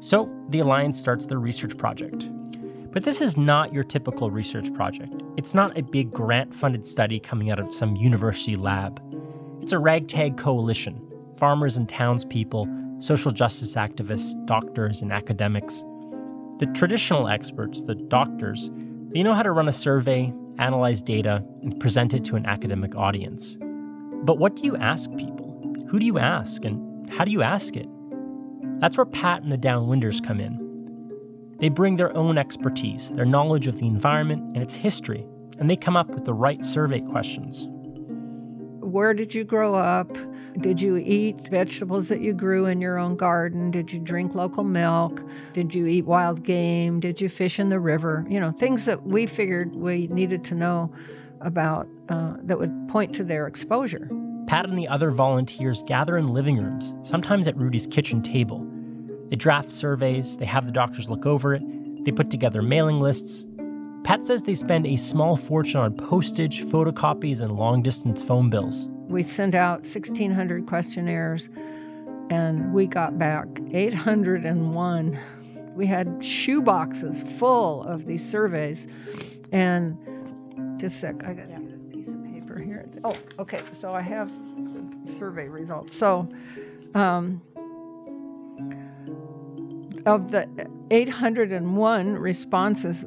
[0.00, 2.28] So, the Alliance starts their research project.
[2.92, 5.12] But this is not your typical research project.
[5.36, 9.02] It's not a big grant funded study coming out of some university lab.
[9.62, 11.00] It's a ragtag coalition
[11.36, 12.68] farmers and townspeople,
[13.00, 15.84] social justice activists, doctors, and academics.
[16.58, 18.70] The traditional experts, the doctors,
[19.08, 22.96] they know how to run a survey, analyze data, and present it to an academic
[22.96, 23.58] audience.
[24.22, 25.60] But what do you ask people?
[25.88, 27.88] Who do you ask, and how do you ask it?
[28.80, 30.60] That's where Pat and the Downwinders come in.
[31.58, 35.26] They bring their own expertise, their knowledge of the environment and its history,
[35.58, 37.68] and they come up with the right survey questions
[38.84, 40.16] where did you grow up?
[40.60, 43.70] Did you eat vegetables that you grew in your own garden?
[43.70, 45.22] Did you drink local milk?
[45.52, 47.00] Did you eat wild game?
[47.00, 48.24] Did you fish in the river?
[48.28, 50.92] You know, things that we figured we needed to know
[51.40, 54.08] about uh, that would point to their exposure.
[54.46, 58.64] Pat and the other volunteers gather in living rooms, sometimes at Rudy's kitchen table.
[59.30, 61.62] They draft surveys, they have the doctors look over it,
[62.04, 63.46] they put together mailing lists.
[64.04, 68.88] Pat says they spend a small fortune on postage, photocopies, and long distance phone bills.
[69.08, 71.48] We sent out 1,600 questionnaires
[72.28, 75.18] and we got back 801.
[75.74, 78.86] We had shoe boxes full of these surveys.
[79.52, 79.96] And
[80.78, 82.86] just a sec, I got a piece of paper here.
[83.04, 84.30] Oh, okay, so I have
[85.18, 85.96] survey results.
[85.96, 86.28] So,
[86.94, 87.40] um,
[90.04, 90.46] of the
[90.90, 93.04] 801 responses,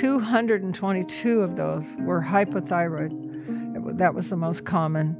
[0.00, 3.98] 222 of those were hypothyroid.
[3.98, 5.16] That was the most common.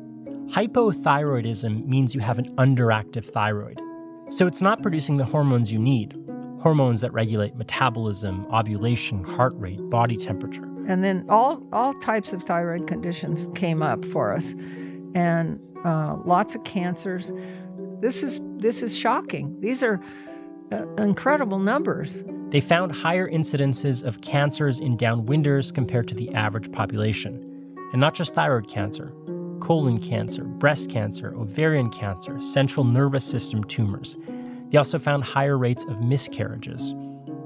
[0.50, 3.80] Hypothyroidism means you have an underactive thyroid.
[4.30, 6.18] So it's not producing the hormones you need
[6.64, 10.64] hormones that regulate metabolism, ovulation, heart rate, body temperature.
[10.88, 14.54] And then all, all types of thyroid conditions came up for us,
[15.14, 17.32] and uh, lots of cancers.
[18.00, 19.60] This is, this is shocking.
[19.60, 20.00] These are
[20.72, 22.24] uh, incredible numbers.
[22.50, 27.40] They found higher incidences of cancers in downwinders compared to the average population.
[27.92, 29.12] And not just thyroid cancer,
[29.60, 34.16] colon cancer, breast cancer, ovarian cancer, central nervous system tumors.
[34.70, 36.94] They also found higher rates of miscarriages.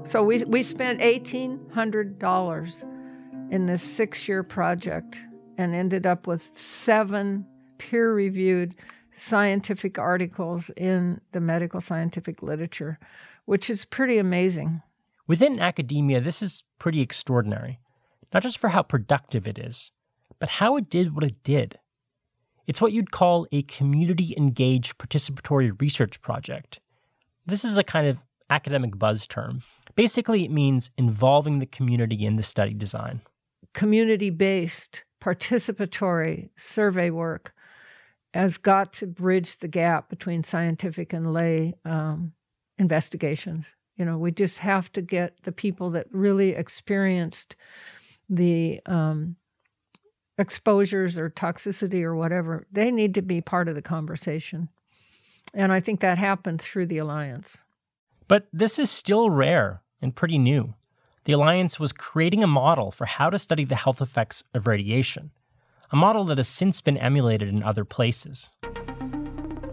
[0.03, 5.19] So we, we spent $1,800 in this six year project
[5.57, 7.45] and ended up with seven
[7.77, 8.75] peer reviewed
[9.15, 12.97] scientific articles in the medical scientific literature,
[13.45, 14.81] which is pretty amazing.
[15.29, 17.79] Within academia, this is pretty extraordinary,
[18.33, 19.91] not just for how productive it is,
[20.39, 21.77] but how it did what it did.
[22.65, 26.79] It's what you'd call a community engaged participatory research project.
[27.45, 28.17] This is a kind of
[28.49, 29.61] academic buzz term.
[29.93, 33.21] Basically, it means involving the community in the study design.
[33.71, 37.53] Community based, participatory survey work
[38.33, 42.33] has got to bridge the gap between scientific and lay um,
[42.79, 43.75] investigations.
[43.99, 47.55] You know, we just have to get the people that really experienced
[48.29, 49.35] the um,
[50.37, 54.69] exposures or toxicity or whatever, they need to be part of the conversation.
[55.53, 57.57] And I think that happened through the Alliance.
[58.27, 60.75] But this is still rare and pretty new.
[61.25, 65.31] The Alliance was creating a model for how to study the health effects of radiation,
[65.91, 68.51] a model that has since been emulated in other places.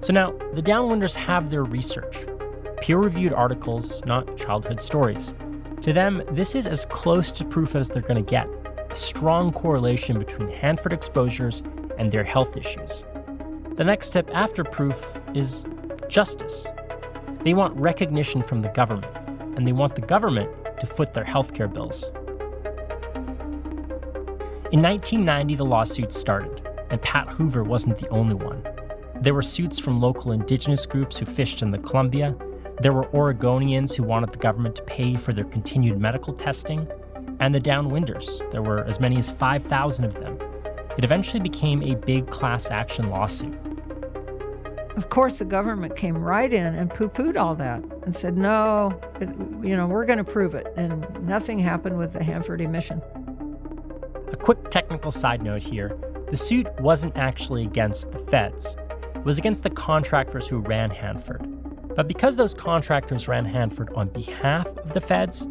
[0.01, 2.27] So now, the Downwinders have their research
[2.81, 5.35] peer reviewed articles, not childhood stories.
[5.83, 8.49] To them, this is as close to proof as they're going to get
[8.91, 11.63] a strong correlation between Hanford exposures
[11.99, 13.05] and their health issues.
[13.77, 15.67] The next step after proof is
[16.09, 16.67] justice.
[17.45, 19.15] They want recognition from the government,
[19.57, 22.11] and they want the government to foot their healthcare bills.
[24.73, 28.67] In 1990, the lawsuits started, and Pat Hoover wasn't the only one.
[29.21, 32.35] There were suits from local indigenous groups who fished in the Columbia,
[32.81, 36.87] there were Oregonians who wanted the government to pay for their continued medical testing,
[37.41, 38.51] and the downwinders.
[38.51, 40.39] There were as many as 5,000 of them.
[40.97, 43.55] It eventually became a big class action lawsuit.
[44.97, 48.99] Of course, the government came right in and poo pooed all that and said, no,
[49.21, 49.29] it,
[49.63, 50.73] you know, we're going to prove it.
[50.77, 53.03] And nothing happened with the Hanford emission.
[54.33, 55.99] A quick technical side note here
[56.31, 58.77] the suit wasn't actually against the feds,
[59.15, 61.56] it was against the contractors who ran Hanford.
[61.97, 65.49] But because those contractors ran Hanford on behalf of the feds,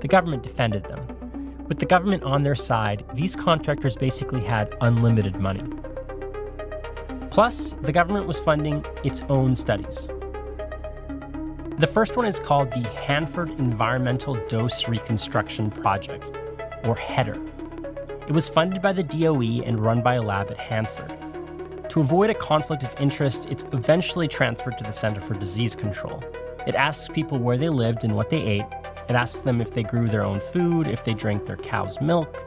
[0.00, 1.04] the government defended them.
[1.66, 5.64] With the government on their side, these contractors basically had unlimited money.
[7.30, 10.08] Plus, the government was funding its own studies.
[11.78, 16.24] The first one is called the Hanford Environmental Dose Reconstruction Project,
[16.84, 17.36] or HEDR.
[18.28, 21.19] It was funded by the DOE and run by a lab at Hanford.
[21.90, 26.22] To avoid a conflict of interest, it's eventually transferred to the Center for Disease Control.
[26.64, 28.66] It asks people where they lived and what they ate.
[29.08, 32.44] It asks them if they grew their own food, if they drank their cow's milk.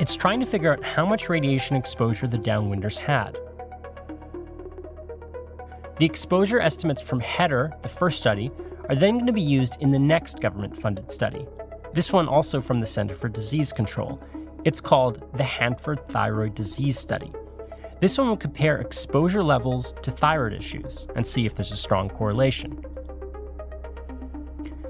[0.00, 3.38] It's trying to figure out how much radiation exposure the downwinders had.
[6.00, 8.50] The exposure estimates from HEDR, the first study,
[8.88, 11.46] are then going to be used in the next government funded study.
[11.92, 14.20] This one also from the Center for Disease Control.
[14.64, 17.32] It's called the Hanford Thyroid Disease Study.
[18.00, 22.08] This one will compare exposure levels to thyroid issues and see if there's a strong
[22.08, 22.82] correlation.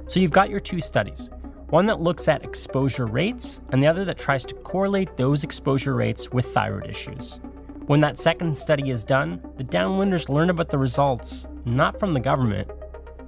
[0.06, 1.30] So you've got your two studies
[1.70, 5.94] one that looks at exposure rates, and the other that tries to correlate those exposure
[5.94, 7.38] rates with thyroid issues.
[7.86, 12.20] When that second study is done, the downwinders learn about the results not from the
[12.20, 12.68] government,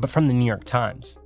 [0.00, 1.18] but from the New York Times.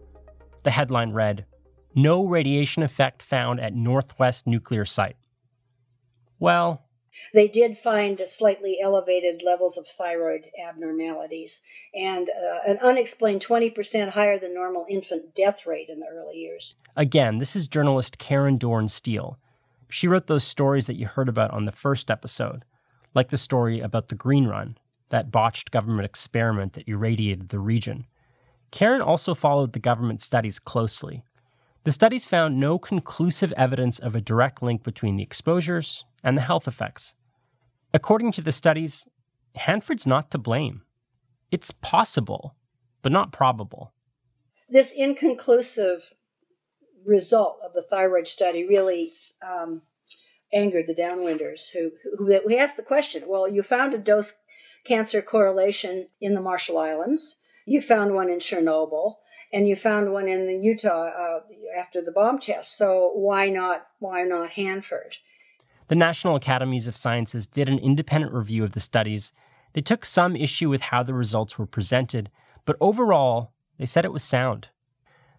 [0.63, 1.47] The headline read
[1.95, 5.17] No radiation effect found at Northwest Nuclear Site.
[6.39, 6.86] Well,
[7.33, 11.63] they did find slightly elevated levels of thyroid abnormalities
[11.95, 16.77] and uh, an unexplained 20% higher than normal infant death rate in the early years.
[16.97, 19.39] Again, this is journalist Karen Dorn Steele.
[19.89, 22.65] She wrote those stories that you heard about on the first episode,
[23.15, 24.77] like the story about the Green Run,
[25.11, 28.07] that botched government experiment that irradiated the region.
[28.71, 31.25] Karen also followed the government studies closely.
[31.87, 36.43] The studies found no conclusive evidence of a direct link between the exposures and the
[36.43, 37.15] health effects.
[37.95, 39.07] According to the studies,
[39.55, 40.83] Hanford's not to blame.
[41.53, 42.57] It's possible,
[43.03, 43.93] but not probable.
[44.69, 46.13] This inconclusive
[47.05, 49.83] result of the thyroid study really um,
[50.53, 54.41] angered the downwinders who, who, who asked the question well, you found a dose
[54.85, 59.19] cancer correlation in the Marshall Islands, you found one in Chernobyl,
[59.53, 61.41] and you found one in the Utah uh,
[61.79, 62.77] after the bomb test.
[62.77, 65.17] So why not why not Hanford?
[65.89, 69.33] The National Academies of Sciences did an independent review of the studies.
[69.73, 72.31] They took some issue with how the results were presented,
[72.65, 74.69] but overall, they said it was sound.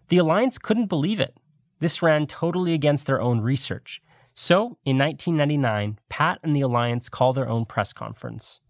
[0.08, 1.36] The Alliance couldn't believe it.
[1.80, 4.00] This ran totally against their own research.
[4.32, 8.60] So, in 1999, Pat and the Alliance called their own press conference.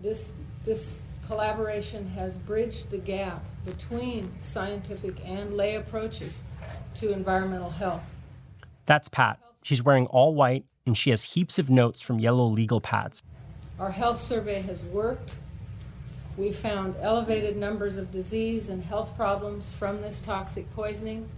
[0.00, 0.32] This,
[0.64, 6.42] this collaboration has bridged the gap between scientific and lay approaches
[6.96, 8.02] to environmental health.
[8.86, 9.38] That's Pat.
[9.62, 13.22] She's wearing all white and she has heaps of notes from yellow legal pads.
[13.78, 15.34] Our health survey has worked.
[16.38, 21.28] We found elevated numbers of disease and health problems from this toxic poisoning.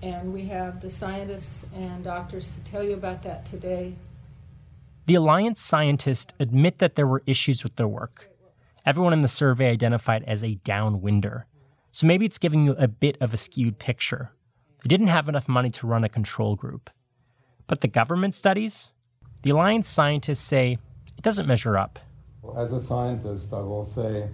[0.00, 3.94] And we have the scientists and doctors to tell you about that today.
[5.06, 8.28] The Alliance scientists admit that there were issues with their work.
[8.86, 11.42] Everyone in the survey identified as a downwinder.
[11.90, 14.30] So maybe it's giving you a bit of a skewed picture.
[14.84, 16.88] They didn't have enough money to run a control group.
[17.66, 18.92] But the government studies?
[19.42, 20.78] The Alliance scientists say
[21.18, 21.98] it doesn't measure up.
[22.56, 24.28] As a scientist, I will say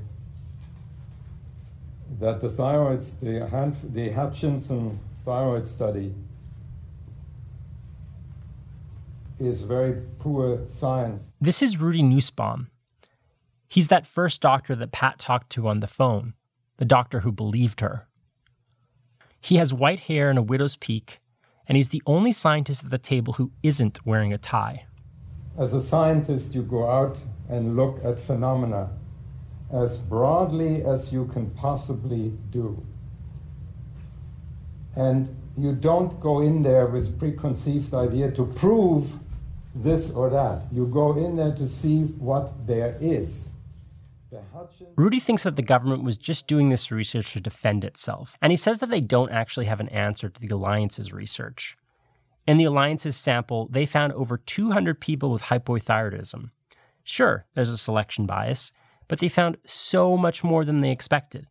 [2.19, 6.15] that the thyroid, the, Hanf- the Hutchinson thyroid study
[9.39, 11.33] is very poor science.
[11.41, 12.69] This is Rudy Nussbaum.
[13.73, 16.35] He's that first doctor that Pat talked to on the phone,
[16.77, 18.07] the doctor who believed her.
[19.41, 21.21] He has white hair and a widow's peak,
[21.67, 24.85] and he's the only scientist at the table who isn't wearing a tie.
[25.59, 28.91] As a scientist, you go out and look at phenomena
[29.73, 32.85] as broadly as you can possibly do.
[34.95, 39.15] And you don't go in there with preconceived idea to prove
[39.75, 40.65] this or that.
[40.71, 43.49] You go in there to see what there is.
[44.97, 48.57] Rudy thinks that the government was just doing this research to defend itself, and he
[48.57, 51.77] says that they don't actually have an answer to the Alliance's research.
[52.47, 56.51] In the Alliance's sample, they found over 200 people with hypothyroidism.
[57.05, 58.73] Sure, there's a selection bias,
[59.09, 61.47] but they found so much more than they expected.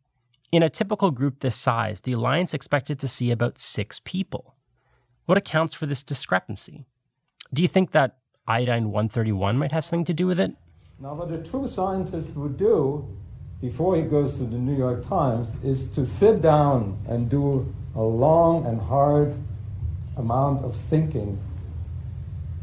[0.51, 4.55] In a typical group this size, the Alliance expected to see about six people.
[5.25, 6.85] What accounts for this discrepancy?
[7.53, 8.17] Do you think that
[8.47, 10.55] iodine 131 might have something to do with it?
[11.01, 13.07] Now, what a true scientist would do
[13.59, 18.03] before he goes to the New York Times is to sit down and do a
[18.03, 19.35] long and hard
[20.15, 21.39] amount of thinking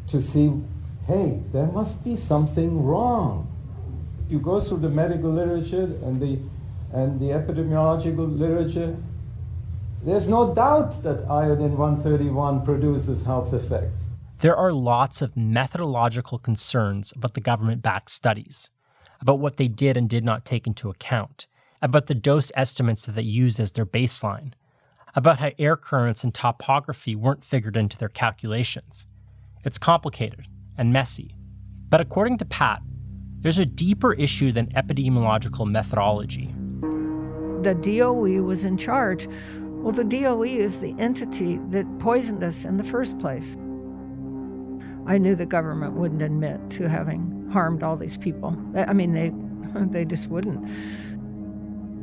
[0.06, 0.52] to see
[1.08, 3.50] hey, there must be something wrong.
[4.28, 6.38] You go through the medical literature and the,
[6.92, 8.94] and the epidemiological literature,
[10.04, 14.08] there's no doubt that iodine 131 produces health effects.
[14.40, 18.70] There are lots of methodological concerns about the government backed studies,
[19.20, 21.48] about what they did and did not take into account,
[21.82, 24.52] about the dose estimates that they used as their baseline,
[25.16, 29.08] about how air currents and topography weren't figured into their calculations.
[29.64, 31.34] It's complicated and messy.
[31.88, 32.80] But according to Pat,
[33.40, 36.54] there's a deeper issue than epidemiological methodology.
[37.62, 39.28] The DOE was in charge.
[39.56, 43.56] Well, the DOE is the entity that poisoned us in the first place.
[45.08, 48.54] I knew the government wouldn't admit to having harmed all these people.
[48.76, 49.32] I mean, they,
[49.98, 50.68] they just wouldn't.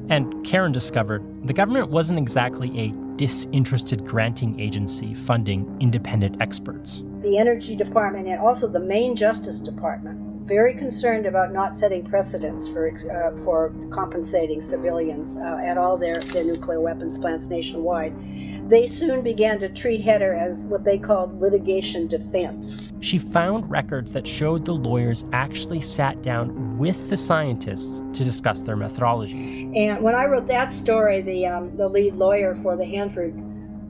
[0.10, 7.04] And Karen discovered the government wasn't exactly a disinterested granting agency funding independent experts.
[7.22, 12.68] The Energy Department and also the main Justice Department very concerned about not setting precedents
[12.68, 18.14] for uh, for compensating civilians uh, at all their, their nuclear weapons plants nationwide.
[18.68, 22.92] They soon began to treat HEDR as what they called litigation defense.
[23.00, 28.64] She found records that showed the lawyers actually sat down with the scientists to discuss
[28.64, 29.72] their methodologies.
[29.78, 33.36] And when I wrote that story, the um, the lead lawyer for the Hanford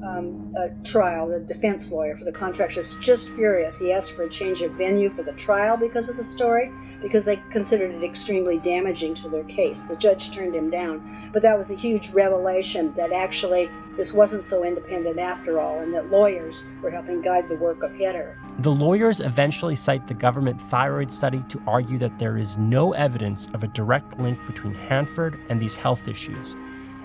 [0.05, 3.79] um, uh, trial, the defense lawyer for the contractor, was just furious.
[3.79, 6.71] He asked for a change of venue for the trial because of the story,
[7.01, 9.85] because they considered it extremely damaging to their case.
[9.85, 11.29] The judge turned him down.
[11.33, 15.93] But that was a huge revelation that actually this wasn't so independent after all, and
[15.93, 18.35] that lawyers were helping guide the work of HEDR.
[18.59, 23.47] The lawyers eventually cite the government thyroid study to argue that there is no evidence
[23.53, 26.55] of a direct link between Hanford and these health issues,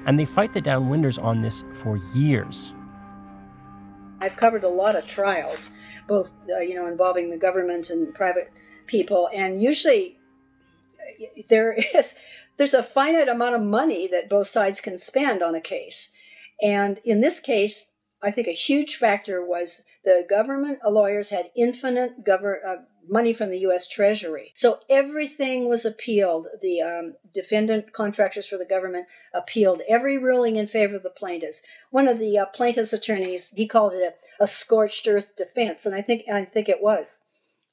[0.07, 2.73] and they fight the downwinders on this for years.
[4.21, 5.71] I've covered a lot of trials,
[6.07, 8.53] both uh, you know involving the government and private
[8.87, 10.19] people, and usually
[11.49, 12.15] there is
[12.57, 16.13] there's a finite amount of money that both sides can spend on a case.
[16.63, 17.91] And in this case,
[18.23, 22.77] I think a huge factor was the government lawyers had infinite uh,
[23.09, 23.89] money from the U.S.
[23.89, 26.47] Treasury, so everything was appealed.
[26.61, 31.63] The um, defendant contractors for the government appealed every ruling in favor of the plaintiffs.
[31.91, 35.95] One of the uh, plaintiffs' attorneys he called it a, a scorched earth defense, and
[35.95, 37.23] I think I think it was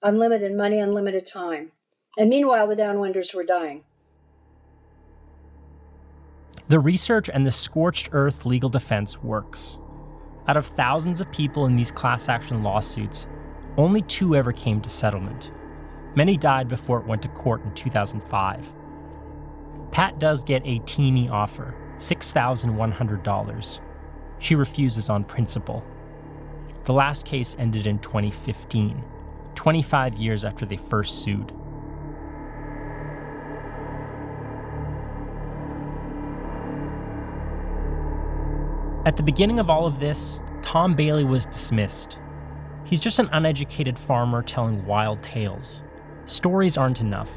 [0.01, 1.73] unlimited money, unlimited time.
[2.17, 3.83] And meanwhile, the downwinders were dying.
[6.69, 9.77] The research and the scorched earth legal defense works.
[10.49, 13.27] Out of thousands of people in these class action lawsuits,
[13.77, 15.51] only two ever came to settlement.
[16.13, 18.73] Many died before it went to court in 2005.
[19.91, 23.79] Pat does get a teeny offer $6,100.
[24.39, 25.85] She refuses on principle.
[26.83, 29.05] The last case ended in 2015,
[29.55, 31.53] 25 years after they first sued.
[39.07, 42.17] At the beginning of all of this, Tom Bailey was dismissed.
[42.83, 45.85] He's just an uneducated farmer telling wild tales.
[46.25, 47.29] Stories aren't enough.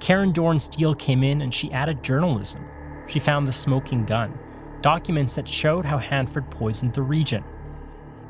[0.00, 2.66] Karen Dorn Steele came in and she added journalism.
[3.06, 4.36] She found the smoking gun,
[4.80, 7.44] documents that showed how Hanford poisoned the region.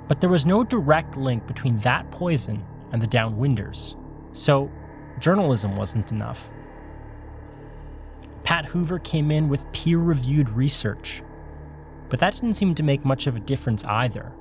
[0.07, 3.97] But there was no direct link between that poison and the downwinders,
[4.33, 4.71] so
[5.21, 6.51] journalism wasn't enough.
[8.43, 11.23] Pat Hoover came in with peer reviewed research,
[12.09, 14.33] but that didn't seem to make much of a difference either.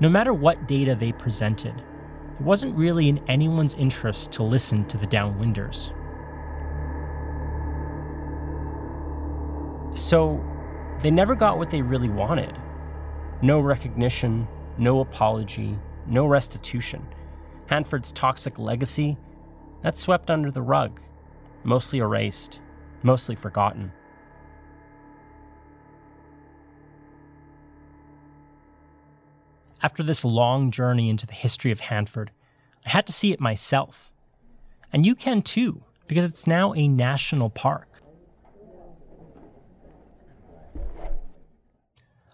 [0.00, 4.96] No matter what data they presented, it wasn't really in anyone's interest to listen to
[4.96, 5.92] the downwinders.
[9.96, 10.42] So,
[11.00, 12.58] they never got what they really wanted
[13.42, 14.48] no recognition,
[14.78, 17.06] no apology, no restitution.
[17.66, 19.18] Hanford's toxic legacy,
[19.82, 21.00] that's swept under the rug,
[21.62, 22.60] mostly erased,
[23.02, 23.92] mostly forgotten.
[29.84, 32.30] After this long journey into the history of Hanford,
[32.86, 34.10] I had to see it myself.
[34.90, 38.00] And you can too, because it's now a national park.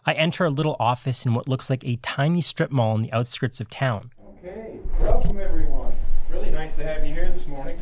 [0.07, 3.13] I enter a little office in what looks like a tiny strip mall in the
[3.13, 4.13] outskirts of town.
[4.39, 5.93] Okay, welcome everyone.
[6.29, 7.81] Really nice to have you here this morning.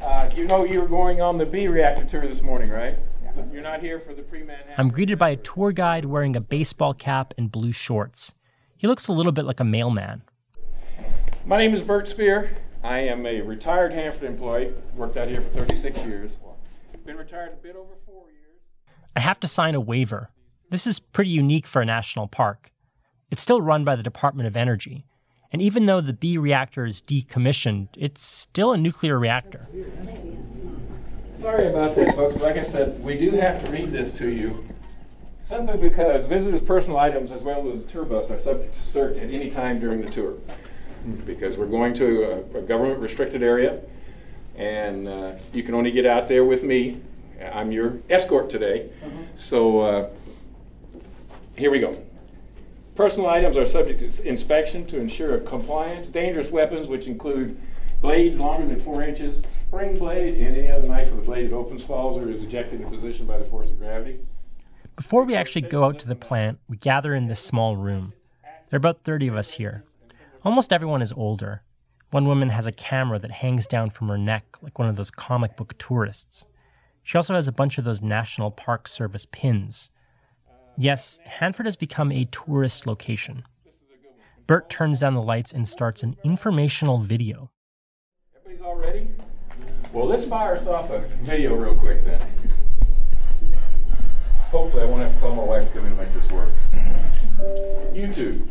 [0.00, 2.96] Uh, you know you were going on the B reactor tour this morning, right?
[3.52, 4.74] You're not here for the pre-Manhattan.
[4.76, 8.34] I'm greeted by a tour guide wearing a baseball cap and blue shorts.
[8.76, 10.22] He looks a little bit like a mailman.
[11.44, 12.56] My name is Bert Spear.
[12.82, 14.72] I am a retired Hanford employee.
[14.94, 16.36] Worked out here for 36 years.
[17.04, 18.60] Been retired a bit over four years.
[19.16, 20.30] I have to sign a waiver.
[20.70, 22.70] This is pretty unique for a national park.
[23.30, 25.06] It's still run by the Department of Energy.
[25.52, 29.66] And even though the B reactor is decommissioned, it's still a nuclear reactor.
[31.40, 32.34] Sorry about that, folks.
[32.34, 34.62] But like I said, we do have to read this to you.
[35.42, 39.16] Simply because visitors' personal items as well as the tour bus are subject to search
[39.16, 40.34] at any time during the tour.
[41.24, 43.80] Because we're going to a, a government restricted area,
[44.56, 47.00] and uh, you can only get out there with me.
[47.52, 48.90] I'm your escort today.
[49.34, 50.10] So uh,
[51.56, 52.02] here we go.
[52.96, 56.06] Personal items are subject to inspection to ensure compliance.
[56.08, 57.58] Dangerous weapons, which include
[58.00, 61.54] blades longer than four inches, spring blade, and any other knife with a blade that
[61.54, 64.18] opens, falls, or is ejected into position by the force of gravity.
[64.96, 68.12] Before we actually go out to the plant, we gather in this small room.
[68.42, 69.84] There are about 30 of us here.
[70.44, 71.62] Almost everyone is older.
[72.10, 75.10] One woman has a camera that hangs down from her neck like one of those
[75.10, 76.44] comic book tourists.
[77.02, 79.90] She also has a bunch of those National Park Service pins.
[80.76, 83.44] Yes, Hanford has become a tourist location.
[84.46, 87.50] Bert turns down the lights and starts an informational video.
[88.50, 89.08] Everybody's all ready?
[89.92, 92.20] Well, let's fire us off a video real quick then.
[94.50, 96.48] hopefully I won't have to call my wife to come in and make this work.
[97.94, 98.48] YouTube.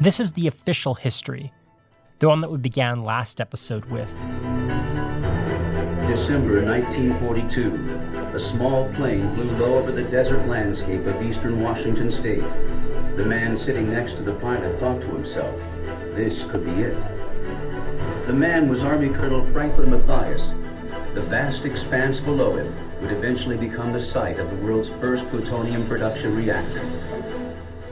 [0.00, 1.52] This is the official history,
[2.20, 4.12] the one that we began last episode with.
[6.06, 12.44] December 1942, a small plane flew low over the desert landscape of eastern Washington state.
[13.16, 15.58] The man sitting next to the pilot thought to himself,
[16.14, 16.96] this could be it.
[18.28, 20.52] The man was Army Colonel Franklin Matthias.
[21.14, 25.88] The vast expanse below him would eventually become the site of the world's first plutonium
[25.88, 26.84] production reactor.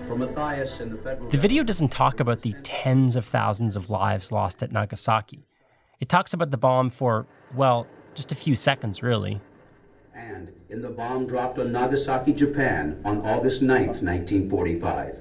[0.09, 5.49] The The video doesn't talk about the tens of thousands of lives lost at Nagasaki.
[6.01, 9.41] It talks about the bomb for, well, just a few seconds, really.
[10.15, 15.17] and in the bomb dropped on Nagasaki, Japan on August 9, 1945.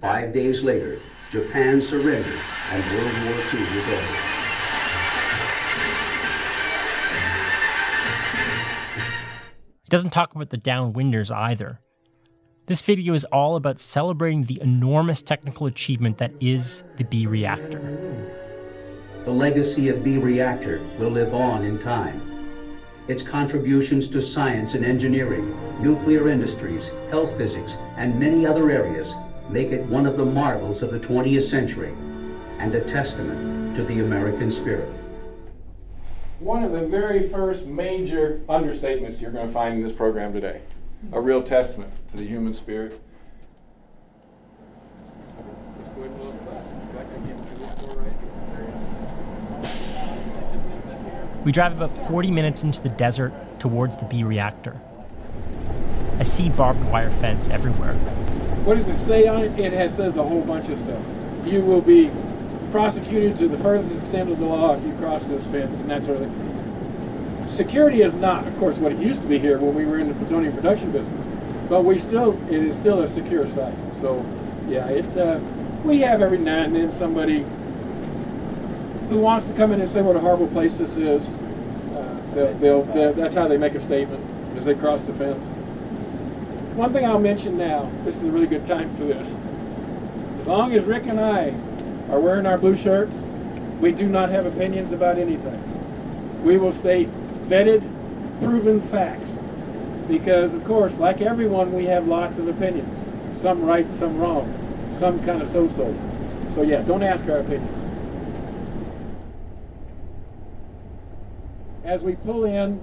[0.00, 1.00] Five days later,
[1.30, 2.40] Japan surrendered
[2.70, 4.22] and World War II was over.
[9.84, 11.80] It doesn't talk about the downwinders either.
[12.66, 18.35] This video is all about celebrating the enormous technical achievement that is the B reactor.
[19.26, 22.22] The legacy of B reactor will live on in time.
[23.08, 25.52] Its contributions to science and engineering,
[25.82, 29.12] nuclear industries, health physics, and many other areas
[29.48, 31.92] make it one of the marvels of the 20th century
[32.60, 34.88] and a testament to the American spirit.
[36.38, 40.60] One of the very first major understatements you're going to find in this program today.
[41.12, 43.00] A real testament to the human spirit.
[45.36, 46.62] Let's go ahead and look back.
[46.80, 48.36] In fact, I gave you this door right here.
[51.46, 54.76] We drive about 40 minutes into the desert towards the B reactor.
[56.18, 57.94] I see barbed wire fence everywhere.
[58.64, 59.56] What does it say on it?
[59.56, 61.00] It has, says a whole bunch of stuff.
[61.44, 62.10] You will be
[62.72, 66.02] prosecuted to the furthest extent of the law if you cross this fence and that
[66.02, 67.44] sort of thing.
[67.46, 70.08] Security is not, of course, what it used to be here when we were in
[70.08, 71.28] the plutonium production business,
[71.68, 73.76] but we still it is still a secure site.
[73.94, 74.26] So,
[74.66, 75.38] yeah, it uh,
[75.84, 77.46] we have every now and then somebody
[79.08, 81.28] who wants to come in and say what a horrible place this is.
[81.28, 84.22] Uh, they'll, they'll, they'll, that's how they make a statement
[84.56, 85.44] as they cross the fence.
[86.76, 89.36] One thing I'll mention now, this is a really good time for this.
[90.38, 91.50] As long as Rick and I
[92.12, 93.16] are wearing our blue shirts,
[93.80, 95.62] we do not have opinions about anything.
[96.44, 97.08] We will state
[97.48, 97.82] vetted,
[98.42, 99.38] proven facts.
[100.08, 103.40] Because, of course, like everyone, we have lots of opinions.
[103.40, 104.52] Some right, some wrong,
[104.98, 105.94] some kind of so so.
[106.50, 107.95] So, yeah, don't ask our opinions.
[111.86, 112.82] As we pull in,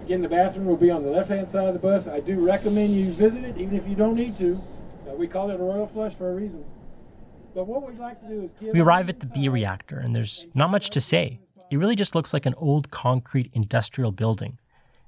[0.00, 2.06] again, the bathroom will be on the left hand side of the bus.
[2.06, 4.58] I do recommend you visit it, even if you don't need to.
[5.06, 6.64] Uh, we call it a royal flush for a reason.
[7.54, 10.16] But what we'd like to do is give We arrive at the B reactor, and
[10.16, 11.40] there's not much to say.
[11.70, 14.58] It really just looks like an old concrete industrial building.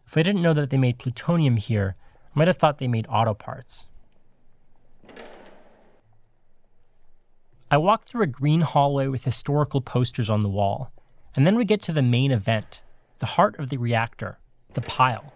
[0.06, 1.96] If I didn't know that they made plutonium here,
[2.36, 3.86] I might have thought they made auto parts.
[7.70, 10.92] I walk through a green hallway with historical posters on the wall,
[11.34, 12.82] and then we get to the main event
[13.18, 14.38] the heart of the reactor,
[14.74, 15.32] the pile.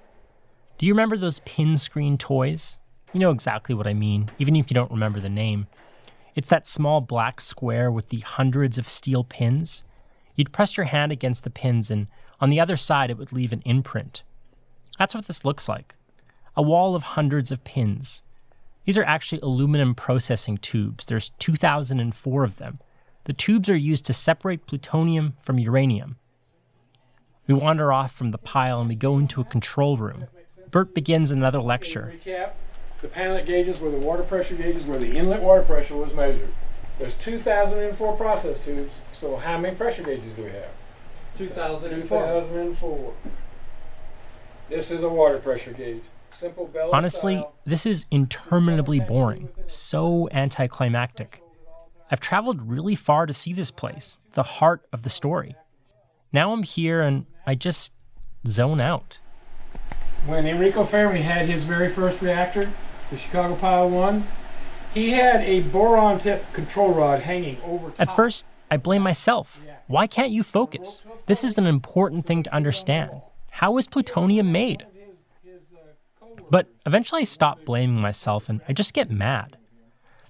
[0.78, 2.78] Do you remember those pin screen toys?
[3.12, 5.66] You know exactly what I mean, even if you don't remember the name.
[6.34, 9.82] It's that small black square with the hundreds of steel pins.
[10.36, 12.06] You'd press your hand against the pins, and
[12.40, 14.22] on the other side, it would leave an imprint.
[14.98, 15.94] That's what this looks like
[16.56, 18.22] a wall of hundreds of pins.
[18.84, 21.06] These are actually aluminum processing tubes.
[21.06, 22.80] There's 2,004 of them.
[23.24, 26.16] The tubes are used to separate plutonium from uranium.
[27.48, 30.26] We wander off from the pile and we go into a control room.
[30.70, 32.12] Bert begins another lecture.
[32.14, 32.52] Recap.
[33.00, 36.52] The Panellit gauges were the water pressure gauges where the inlet water pressure was measured.
[36.98, 40.70] There's 2,004 process tubes, so how many pressure gauges do we have?
[41.38, 42.20] 2004.
[42.20, 43.14] 2004.
[44.68, 46.02] This is a water pressure gauge.
[46.30, 47.54] Simple bellows Honestly, style.
[47.64, 51.42] this is interminably boring, so anticlimactic.
[52.10, 55.54] I've traveled really far to see this place, the heart of the story.
[56.32, 57.92] Now I'm here and I just
[58.46, 59.20] zone out.
[60.26, 62.70] When Enrico Fermi had his very first reactor,
[63.10, 64.26] the Chicago Pile 1,
[64.92, 68.00] he had a boron tip control rod hanging over top.
[68.00, 69.62] At first, I blame myself.
[69.86, 71.06] Why can't you focus?
[71.24, 73.22] This is an important thing to understand.
[73.50, 74.84] How is plutonium made?
[76.50, 79.56] But eventually I stop blaming myself and I just get mad.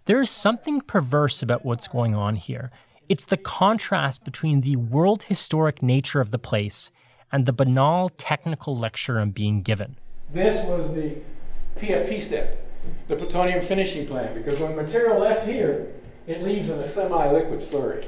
[0.05, 2.71] There is something perverse about what's going on here.
[3.09, 6.93] It's the contrast between the world historic nature of the place
[7.31, 9.97] and the banal technical lecture I'm being given.
[10.33, 11.17] This was the
[11.77, 12.67] PFP step,
[13.09, 15.93] the plutonium finishing plant, because when material left here,
[16.27, 18.07] it leaves in a semi-liquid slurry.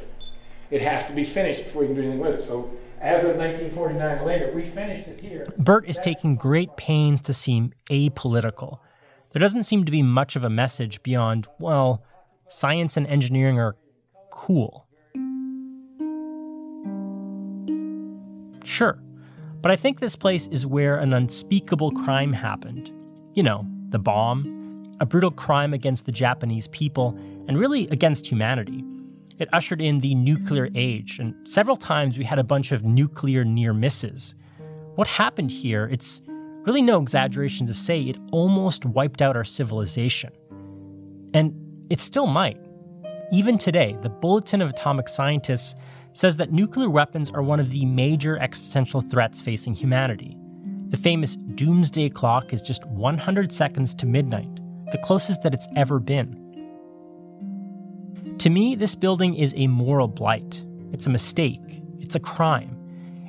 [0.70, 2.42] It has to be finished before you can do anything with it.
[2.42, 5.46] So as of 1949 later, we finished it here.
[5.56, 8.78] Bert is taking great pains to seem apolitical.
[9.32, 12.04] There doesn't seem to be much of a message beyond, well,
[12.48, 13.76] science and engineering are
[14.30, 14.86] cool.
[18.62, 19.00] Sure,
[19.62, 22.90] but I think this place is where an unspeakable crime happened.
[23.34, 28.84] You know, the bomb, a brutal crime against the Japanese people, and really against humanity.
[29.38, 33.44] It ushered in the nuclear age, and several times we had a bunch of nuclear
[33.44, 34.34] near misses.
[34.96, 36.20] What happened here, it's
[36.66, 40.32] really no exaggeration to say it almost wiped out our civilization.
[41.32, 41.54] And
[41.88, 42.58] it still might.
[43.32, 45.74] Even today, the Bulletin of Atomic Scientists
[46.12, 50.36] says that nuclear weapons are one of the major existential threats facing humanity.
[50.88, 54.48] The famous doomsday clock is just 100 seconds to midnight,
[54.90, 56.36] the closest that it's ever been.
[58.38, 60.64] To me, this building is a moral blight.
[60.92, 61.82] It's a mistake.
[62.00, 62.76] It's a crime.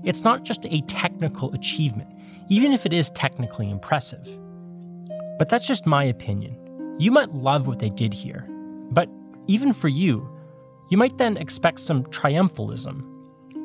[0.03, 2.09] It's not just a technical achievement,
[2.49, 4.27] even if it is technically impressive.
[5.37, 6.57] But that's just my opinion.
[6.97, 8.47] You might love what they did here,
[8.91, 9.09] but
[9.47, 10.27] even for you,
[10.91, 13.01] you might then expect some triumphalism,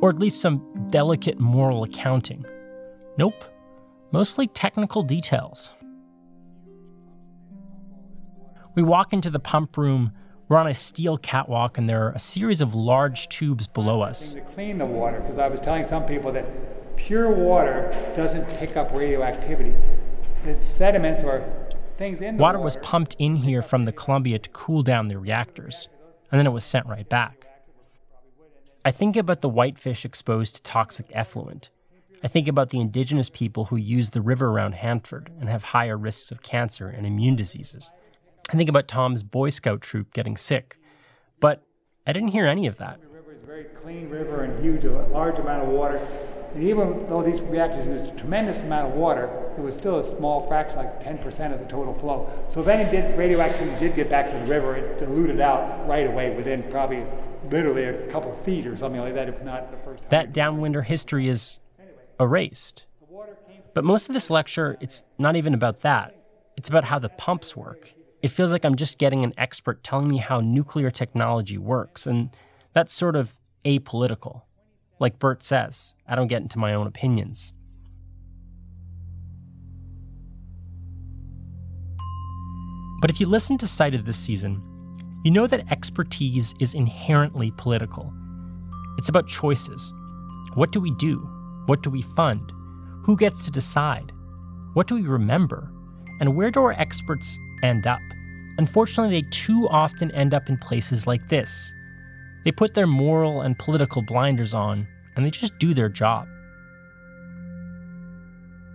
[0.01, 2.47] or at least some delicate moral accounting.
[3.19, 3.45] Nope,
[4.13, 5.75] mostly technical details.
[8.77, 10.13] We walk into the pump room,
[10.49, 14.35] we're on a steel catwalk, and there are a series of large tubes below us.
[14.35, 16.47] To clean the water, because I was telling some people that
[16.97, 19.75] pure water doesn't pick up radioactivity.
[20.45, 21.45] The sediments or
[21.99, 25.09] things in the water water was pumped in here from the Columbia to cool down
[25.09, 25.89] the reactors,
[26.31, 27.47] and then it was sent right back.
[28.85, 31.71] I think about the whitefish exposed to toxic effluent.
[32.23, 35.97] I think about the indigenous people who use the river around Hanford and have higher
[35.99, 37.93] risks of cancer and immune diseases.
[38.49, 40.79] I think about Tom's Boy Scout troop getting sick.
[41.41, 41.63] But
[42.07, 43.01] I didn't hear any of that.
[43.01, 46.01] The river is a very clean river and huge, a large amount of water.
[46.57, 49.29] And even though these reactors used a tremendous amount of water,
[49.59, 52.31] it was still a small fraction, like 10% of the total flow.
[52.51, 56.07] So if any did, radioactivity did get back to the river, it diluted out right
[56.07, 57.05] away within probably
[57.51, 60.09] literally a couple of feet or something like that, if not the first time.
[60.09, 61.61] That downwinder history is
[62.19, 62.87] erased.
[63.75, 66.17] But most of this lecture, it's not even about that.
[66.57, 67.93] It's about how the pumps work.
[68.23, 72.31] It feels like I'm just getting an expert telling me how nuclear technology works, and
[72.73, 73.37] that's sort of
[73.67, 74.46] apolitical.
[74.99, 77.53] Like Bert says, I don't get into my own opinions.
[83.01, 84.63] But if you listen to Cited this season,
[85.23, 88.13] you know that expertise is inherently political.
[88.97, 89.93] It's about choices.
[90.55, 91.19] What do we do?
[91.67, 92.53] What do we fund?
[93.05, 94.13] Who gets to decide?
[94.73, 95.71] What do we remember?
[96.21, 98.01] And where do our experts end up?
[98.59, 101.73] Unfortunately, they too often end up in places like this.
[102.47, 104.87] They put their moral and political blinders on,
[105.17, 106.29] and they just do their job.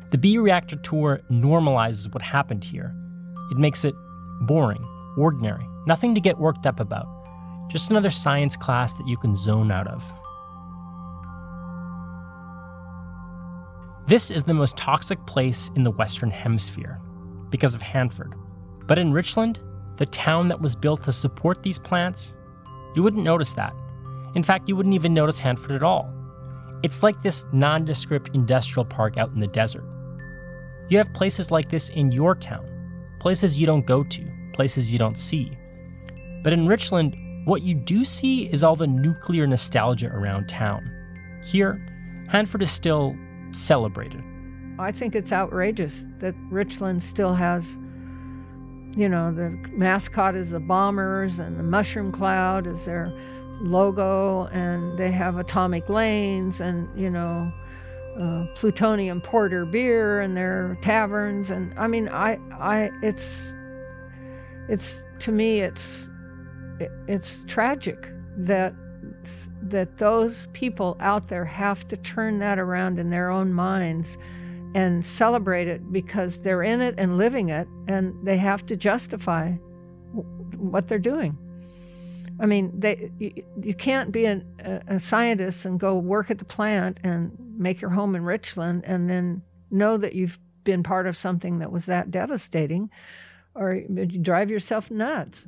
[0.10, 2.94] The B Reactor Tour normalizes what happened here.
[3.50, 3.96] It makes it
[4.42, 4.84] boring,
[5.18, 7.08] ordinary, nothing to get worked up about.
[7.70, 10.04] Just another science class that you can zone out of.
[14.06, 17.00] This is the most toxic place in the Western Hemisphere
[17.50, 18.34] because of Hanford.
[18.86, 19.62] But in Richland,
[19.96, 22.34] the town that was built to support these plants,
[22.96, 23.74] you wouldn't notice that.
[24.36, 26.12] In fact, you wouldn't even notice Hanford at all.
[26.84, 29.84] It's like this nondescript industrial park out in the desert.
[30.90, 32.68] You have places like this in your town,
[33.20, 35.58] places you don't go to, places you don't see.
[36.44, 37.16] But in Richland,
[37.46, 40.90] what you do see is all the nuclear nostalgia around town.
[41.44, 41.86] Here,
[42.30, 43.16] Hanford is still
[43.52, 44.24] celebrated.
[44.80, 47.64] I think it's outrageous that Richland still has,
[48.96, 53.12] you know, the mascot is the bombers and the mushroom cloud is their
[53.62, 57.52] logo, and they have atomic lanes and, you know,
[58.20, 61.52] uh, plutonium porter beer and their taverns.
[61.52, 63.54] And I mean, I, I, it's,
[64.68, 66.08] it's, to me, it's,
[66.80, 68.74] it, it's tragic that
[69.64, 74.18] that those people out there have to turn that around in their own minds
[74.74, 79.52] and celebrate it because they're in it and living it and they have to justify
[80.58, 81.38] what they're doing.
[82.40, 86.40] I mean, they, you, you can't be an, a, a scientist and go work at
[86.40, 91.08] the plant and make your home in Richland and then know that you've been part
[91.08, 92.90] of something that was that devastating
[93.54, 95.46] or you drive yourself nuts.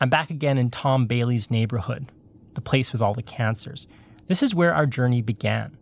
[0.00, 2.12] I'm back again in Tom Bailey's neighborhood,
[2.54, 3.86] the place with all the cancers.
[4.26, 5.76] This is where our journey began.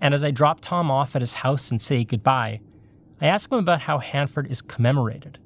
[0.00, 2.60] And as I drop Tom off at his house and say goodbye,
[3.20, 5.38] I ask him about how Hanford is commemorated.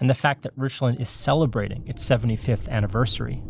[0.00, 3.42] and the fact that Richland is celebrating its 75th anniversary.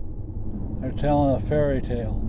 [0.81, 2.23] They're telling a fairy tale.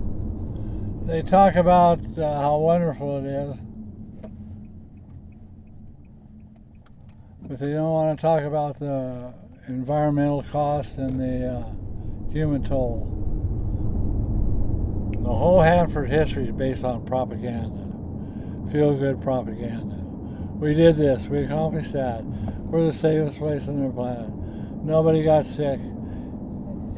[1.05, 3.55] They talk about uh, how wonderful it is,
[7.47, 9.33] but they don't want to talk about the
[9.67, 13.15] environmental cost and the uh, human toll.
[15.21, 19.97] The whole Hanford history is based on propaganda, feel good propaganda.
[20.59, 22.23] We did this, we accomplished that.
[22.23, 24.29] We're the safest place on the planet.
[24.83, 25.79] Nobody got sick.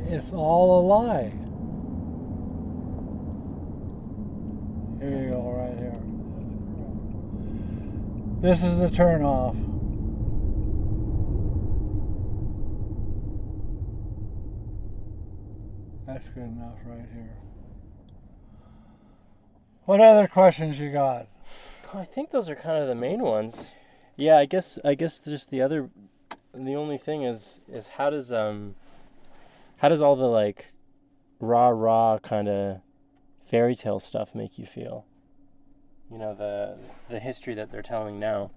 [0.07, 1.33] It's all a lie.
[4.99, 5.97] Here you go, right here.
[8.41, 9.55] This is the turnoff.
[16.05, 17.37] That's good enough right here.
[19.85, 21.27] What other questions you got?
[21.93, 23.71] I think those are kind of the main ones.
[24.15, 25.89] Yeah, I guess I guess just the other
[26.53, 28.75] the only thing is is how does um
[29.77, 30.73] how does all the like
[31.39, 32.81] rah rah kind of
[33.49, 35.05] fairy tale stuff make you feel?
[36.11, 36.77] You know, the
[37.09, 38.51] the history that they're telling now.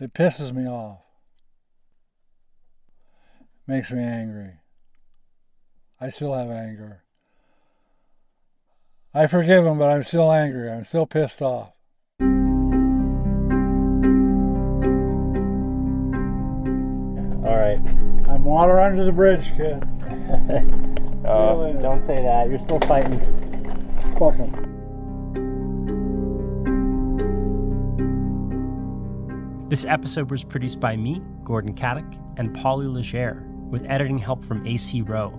[0.00, 1.03] It pisses me off.
[3.66, 4.52] Makes me angry.
[5.98, 7.02] I still have anger.
[9.14, 10.70] I forgive him, but I'm still angry.
[10.70, 11.72] I'm still pissed off.
[12.20, 12.26] All
[17.56, 17.78] right.
[18.28, 19.82] I'm water under the bridge, kid.
[21.26, 22.50] oh, don't say that.
[22.50, 23.18] You're still fighting.
[24.18, 24.74] Fuck him.
[29.70, 34.64] This episode was produced by me, Gordon Katic, and Polly Legere, with editing help from
[34.64, 35.36] AC Rowe.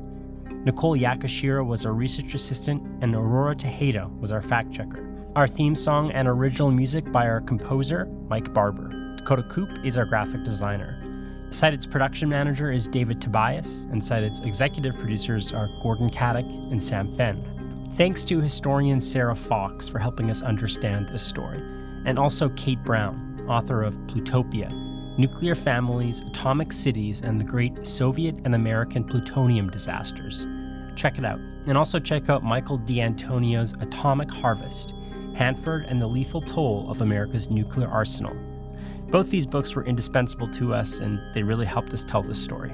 [0.65, 5.09] Nicole Yakashira was our research assistant, and Aurora Tejeda was our fact checker.
[5.37, 8.89] Our theme song and original music by our composer, Mike Barber.
[9.15, 11.01] Dakota Coop is our graphic designer.
[11.49, 17.15] Cited's production manager is David Tobias, and Cited's executive producers are Gordon Katic and Sam
[17.15, 17.41] Fenn.
[17.95, 21.59] Thanks to historian Sarah Fox for helping us understand this story,
[22.05, 28.35] and also Kate Brown, author of Plutopia Nuclear Families, Atomic Cities, and the Great Soviet
[28.43, 30.45] and American Plutonium Disasters.
[30.95, 31.39] Check it out.
[31.67, 34.93] And also check out Michael D'Antonio's Atomic Harvest
[35.33, 38.35] Hanford and the Lethal Toll of America's Nuclear Arsenal.
[39.07, 42.71] Both these books were indispensable to us, and they really helped us tell this story.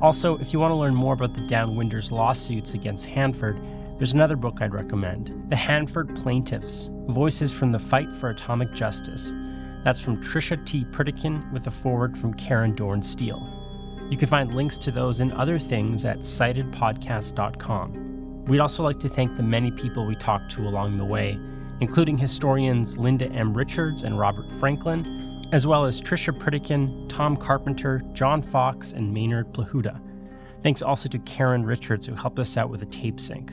[0.00, 3.60] Also, if you want to learn more about the Downwinders lawsuits against Hanford,
[3.98, 9.32] there's another book I'd recommend The Hanford Plaintiffs Voices from the Fight for Atomic Justice.
[9.84, 10.86] That's from Trisha T.
[10.86, 13.46] Pritikin with a forward from Karen Dorn Steele.
[14.10, 18.44] You can find links to those and other things at citedpodcast.com.
[18.46, 21.38] We'd also like to thank the many people we talked to along the way,
[21.80, 23.54] including historians Linda M.
[23.54, 29.52] Richards and Robert Franklin, as well as Trisha Pritikin, Tom Carpenter, John Fox, and Maynard
[29.52, 30.00] Plahuta.
[30.62, 33.52] Thanks also to Karen Richards, who helped us out with a tape sync.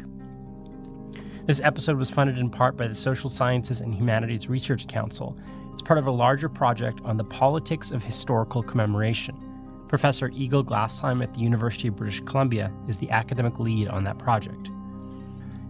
[1.45, 5.37] This episode was funded in part by the Social Sciences and Humanities Research Council.
[5.71, 9.35] It's part of a larger project on the politics of historical commemoration.
[9.87, 14.17] Professor Eagle Glassheim at the University of British Columbia is the academic lead on that
[14.17, 14.69] project.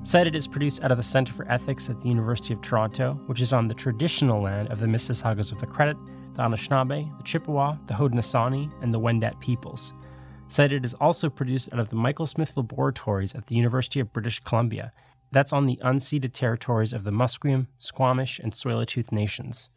[0.04, 3.42] Cited is produced out of the Center for Ethics at the University of Toronto, which
[3.42, 5.96] is on the traditional land of the Mississaugas of the Credit,
[6.34, 9.94] the Anishinaabe, the Chippewa, the Haudenosaunee, and the Wendat peoples.
[10.48, 14.40] Cited is also produced out of the Michael Smith Laboratories at the University of British
[14.40, 14.92] Columbia.
[15.32, 19.70] That's on the unceded territories of the Musqueam, Squamish, and Tsleil-Waututh nations.